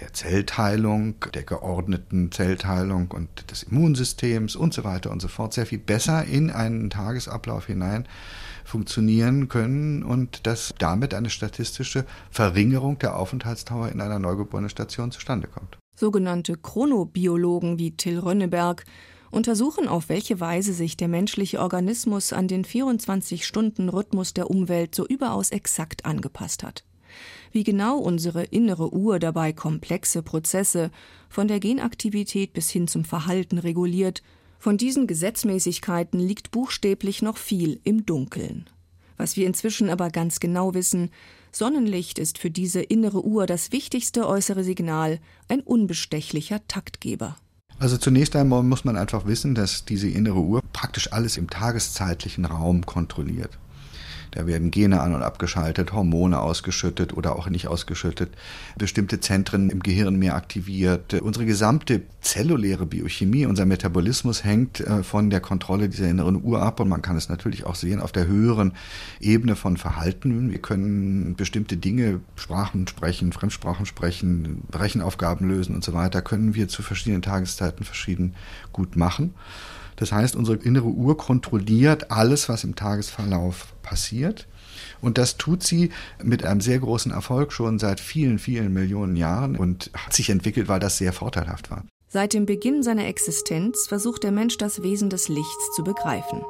der 0.00 0.12
Zellteilung, 0.12 1.16
der 1.35 1.42
geordneten 1.42 2.31
Zellteilung 2.31 3.11
und 3.11 3.50
des 3.50 3.64
Immunsystems 3.64 4.55
und 4.55 4.72
so 4.72 4.85
weiter 4.85 5.11
und 5.11 5.20
so 5.20 5.29
fort 5.29 5.55
sehr 5.55 5.66
viel 5.66 5.79
besser 5.79 6.24
in 6.24 6.50
einen 6.50 6.90
Tagesablauf 6.90 7.66
hinein 7.66 8.07
funktionieren 8.64 9.48
können 9.48 10.03
und 10.03 10.46
dass 10.46 10.72
damit 10.79 11.12
eine 11.12 11.31
statistische 11.31 12.05
Verringerung 12.31 12.98
der 12.98 13.16
Aufenthaltsdauer 13.16 13.88
in 13.88 14.00
einer 14.00 14.18
Neugeborenenstation 14.20 15.11
zustande 15.11 15.48
kommt. 15.48 15.80
Sogenannte 16.00 16.56
Chronobiologen 16.56 17.78
wie 17.78 17.94
Till 17.94 18.20
Rönneberg 18.20 18.86
untersuchen, 19.30 19.86
auf 19.86 20.08
welche 20.08 20.40
Weise 20.40 20.72
sich 20.72 20.96
der 20.96 21.08
menschliche 21.08 21.60
Organismus 21.60 22.32
an 22.32 22.48
den 22.48 22.64
24-Stunden-Rhythmus 22.64 24.32
der 24.32 24.50
Umwelt 24.50 24.94
so 24.94 25.06
überaus 25.06 25.50
exakt 25.50 26.06
angepasst 26.06 26.62
hat. 26.62 26.84
Wie 27.52 27.64
genau 27.64 27.98
unsere 27.98 28.44
innere 28.44 28.94
Uhr 28.94 29.18
dabei 29.18 29.52
komplexe 29.52 30.22
Prozesse 30.22 30.90
von 31.28 31.48
der 31.48 31.60
Genaktivität 31.60 32.54
bis 32.54 32.70
hin 32.70 32.88
zum 32.88 33.04
Verhalten 33.04 33.58
reguliert, 33.58 34.22
von 34.58 34.78
diesen 34.78 35.06
Gesetzmäßigkeiten 35.06 36.18
liegt 36.18 36.50
buchstäblich 36.50 37.20
noch 37.20 37.36
viel 37.36 37.78
im 37.84 38.06
Dunkeln. 38.06 38.70
Was 39.18 39.36
wir 39.36 39.46
inzwischen 39.46 39.90
aber 39.90 40.08
ganz 40.08 40.40
genau 40.40 40.72
wissen, 40.72 41.10
Sonnenlicht 41.52 42.18
ist 42.18 42.38
für 42.38 42.50
diese 42.50 42.80
innere 42.80 43.24
Uhr 43.24 43.46
das 43.46 43.72
wichtigste 43.72 44.26
äußere 44.26 44.64
Signal, 44.64 45.18
ein 45.48 45.60
unbestechlicher 45.60 46.60
Taktgeber. 46.68 47.36
Also 47.78 47.96
zunächst 47.96 48.36
einmal 48.36 48.62
muss 48.62 48.84
man 48.84 48.96
einfach 48.96 49.26
wissen, 49.26 49.54
dass 49.54 49.84
diese 49.84 50.08
innere 50.08 50.40
Uhr 50.40 50.60
praktisch 50.72 51.12
alles 51.12 51.36
im 51.36 51.48
tageszeitlichen 51.48 52.44
Raum 52.44 52.84
kontrolliert. 52.84 53.58
Da 54.31 54.47
werden 54.47 54.71
Gene 54.71 55.01
an 55.01 55.14
und 55.14 55.23
abgeschaltet, 55.23 55.93
Hormone 55.93 56.40
ausgeschüttet 56.40 57.12
oder 57.16 57.37
auch 57.37 57.49
nicht 57.49 57.69
ausgeschüttet, 57.69 58.31
bestimmte 58.79 59.21
Zentren 59.21 59.71
im 59.71 59.81
Gehirn 59.81 60.16
mehr 60.16 60.35
aktiviert. 60.35 61.14
Unsere 61.14 61.47
gesamte 61.47 62.03
zelluläre 62.21 62.87
Biochemie, 62.87 63.47
unser 63.47 63.66
Metabolismus 63.66 64.45
hängt 64.45 64.81
äh, 64.81 65.03
von 65.03 65.31
der 65.31 65.40
Kontrolle 65.40 65.88
dieser 65.88 66.09
inneren 66.09 66.43
Uhr 66.43 66.62
ab 66.62 66.81
und 66.81 66.88
man 66.88 67.03
kann 67.03 67.16
es 67.16 67.29
natürlich 67.29 67.64
auch 67.64 67.75
sehen 67.75 68.01
auf 68.01 68.12
der 68.12 68.27
höheren 68.27 68.73
Ebene 69.21 69.57
von 69.57 69.77
Verhalten. 69.77 70.51
Wir 70.51 70.61
können 70.61 71.35
bestimmte 71.37 71.77
Dinge, 71.77 72.21
Sprachen 72.37 72.87
sprechen, 72.87 73.33
Fremdsprachen 73.33 73.87
sprechen, 73.87 74.62
Rechenaufgaben 74.73 75.49
lösen 75.49 75.75
und 75.75 75.85
so 75.85 75.93
weiter, 75.93 76.23
können 76.23 76.55
wir 76.55 76.69
zu 76.69 76.83
verschiedenen 76.83 77.23
Tageszeiten 77.23 77.85
verschieden 77.85 78.35
gut 78.73 78.97
machen. 78.97 79.35
Das 79.96 80.12
heißt, 80.12 80.37
unsere 80.37 80.57
innere 80.59 80.87
Uhr 80.87 81.16
kontrolliert 81.16 82.11
alles, 82.11 82.48
was 82.48 82.64
im 82.64 82.74
Tagesverlauf 82.74 83.74
passiert. 83.83 84.46
Und 85.00 85.18
das 85.18 85.37
tut 85.37 85.62
sie 85.62 85.90
mit 86.22 86.44
einem 86.44 86.61
sehr 86.61 86.79
großen 86.79 87.12
Erfolg 87.12 87.53
schon 87.53 87.79
seit 87.79 88.00
vielen, 88.00 88.38
vielen 88.38 88.72
Millionen 88.72 89.16
Jahren 89.16 89.57
und 89.57 89.90
hat 89.94 90.12
sich 90.12 90.31
entwickelt, 90.31 90.68
weil 90.68 90.81
das 90.81 90.98
sehr 90.98 91.12
vorteilhaft 91.12 91.70
war. 91.70 91.85
Seit 92.09 92.33
dem 92.35 92.44
Beginn 92.44 92.83
seiner 92.83 93.07
Existenz 93.07 93.87
versucht 93.87 94.24
der 94.24 94.33
Mensch 94.33 94.59
das 94.59 94.83
Wesen 94.83 95.11
des 95.11 95.29
Lichts 95.29 95.74
zu 95.76 95.85
begreifen. 95.85 96.42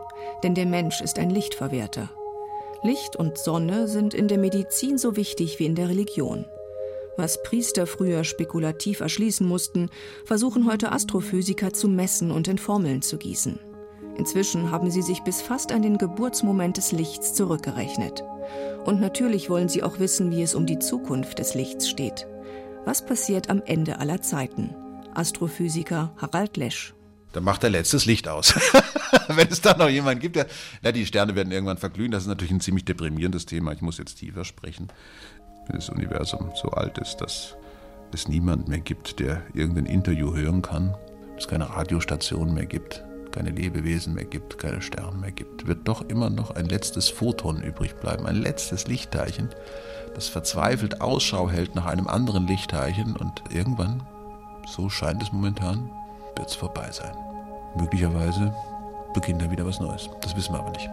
Denn 0.42 0.54
der 0.54 0.66
Mensch 0.66 1.00
ist 1.02 1.18
ein 1.18 1.30
Lichtverwerter. 1.30 2.08
Licht 2.82 3.14
und 3.14 3.36
Sonne 3.36 3.86
sind 3.86 4.14
in 4.14 4.26
der 4.26 4.38
Medizin 4.38 4.96
so 4.96 5.16
wichtig 5.16 5.58
wie 5.58 5.66
in 5.66 5.74
der 5.74 5.90
Religion. 5.90 6.46
Was 7.20 7.42
Priester 7.42 7.86
früher 7.86 8.24
spekulativ 8.24 9.00
erschließen 9.00 9.46
mussten, 9.46 9.90
versuchen 10.24 10.66
heute 10.66 10.90
Astrophysiker 10.90 11.74
zu 11.74 11.86
messen 11.86 12.30
und 12.30 12.48
in 12.48 12.56
Formeln 12.56 13.02
zu 13.02 13.18
gießen. 13.18 13.58
Inzwischen 14.16 14.70
haben 14.70 14.90
sie 14.90 15.02
sich 15.02 15.20
bis 15.20 15.42
fast 15.42 15.70
an 15.70 15.82
den 15.82 15.98
Geburtsmoment 15.98 16.78
des 16.78 16.92
Lichts 16.92 17.34
zurückgerechnet. 17.34 18.24
Und 18.86 19.02
natürlich 19.02 19.50
wollen 19.50 19.68
sie 19.68 19.82
auch 19.82 19.98
wissen, 19.98 20.30
wie 20.30 20.40
es 20.40 20.54
um 20.54 20.64
die 20.64 20.78
Zukunft 20.78 21.40
des 21.40 21.52
Lichts 21.52 21.90
steht. 21.90 22.26
Was 22.86 23.04
passiert 23.04 23.50
am 23.50 23.60
Ende 23.66 23.98
aller 23.98 24.22
Zeiten? 24.22 24.74
Astrophysiker 25.12 26.14
Harald 26.16 26.56
Lesch. 26.56 26.94
Dann 27.32 27.44
macht 27.44 27.62
er 27.64 27.70
letztes 27.70 28.06
Licht 28.06 28.28
aus. 28.28 28.54
Wenn 29.28 29.48
es 29.48 29.60
da 29.60 29.76
noch 29.76 29.90
jemanden 29.90 30.20
gibt, 30.20 30.36
der. 30.36 30.46
Na, 30.80 30.90
die 30.90 31.04
Sterne 31.04 31.34
werden 31.34 31.52
irgendwann 31.52 31.76
verglühen. 31.76 32.10
Das 32.10 32.22
ist 32.22 32.28
natürlich 32.28 32.50
ein 32.50 32.60
ziemlich 32.60 32.86
deprimierendes 32.86 33.44
Thema. 33.44 33.72
Ich 33.72 33.82
muss 33.82 33.98
jetzt 33.98 34.14
tiefer 34.14 34.46
sprechen 34.46 34.88
das 35.72 35.88
Universum 35.88 36.50
so 36.54 36.68
alt 36.70 36.98
ist, 36.98 37.20
dass 37.20 37.56
es 38.12 38.28
niemand 38.28 38.68
mehr 38.68 38.80
gibt, 38.80 39.20
der 39.20 39.42
irgendein 39.54 39.86
Interview 39.86 40.34
hören 40.34 40.62
kann, 40.62 40.94
es 41.36 41.48
keine 41.48 41.70
Radiostation 41.70 42.54
mehr 42.54 42.66
gibt, 42.66 43.04
keine 43.30 43.50
Lebewesen 43.50 44.14
mehr 44.14 44.24
gibt, 44.24 44.58
keine 44.58 44.82
Sterne 44.82 45.16
mehr 45.16 45.32
gibt, 45.32 45.66
wird 45.66 45.86
doch 45.86 46.02
immer 46.08 46.30
noch 46.30 46.50
ein 46.50 46.66
letztes 46.66 47.08
Photon 47.08 47.62
übrig 47.62 47.94
bleiben, 47.96 48.26
ein 48.26 48.36
letztes 48.36 48.86
Lichtteilchen, 48.88 49.48
das 50.14 50.28
verzweifelt 50.28 51.00
Ausschau 51.00 51.48
hält 51.48 51.74
nach 51.74 51.86
einem 51.86 52.08
anderen 52.08 52.46
Lichtteilchen 52.46 53.16
und 53.16 53.42
irgendwann, 53.50 54.02
so 54.66 54.88
scheint 54.88 55.22
es 55.22 55.32
momentan, 55.32 55.90
wird 56.36 56.48
es 56.48 56.54
vorbei 56.54 56.90
sein. 56.90 57.14
Möglicherweise 57.76 58.52
beginnt 59.14 59.42
da 59.42 59.50
wieder 59.50 59.66
was 59.66 59.80
Neues. 59.80 60.10
Das 60.20 60.36
wissen 60.36 60.54
wir 60.54 60.60
aber 60.60 60.70
nicht. 60.70 60.88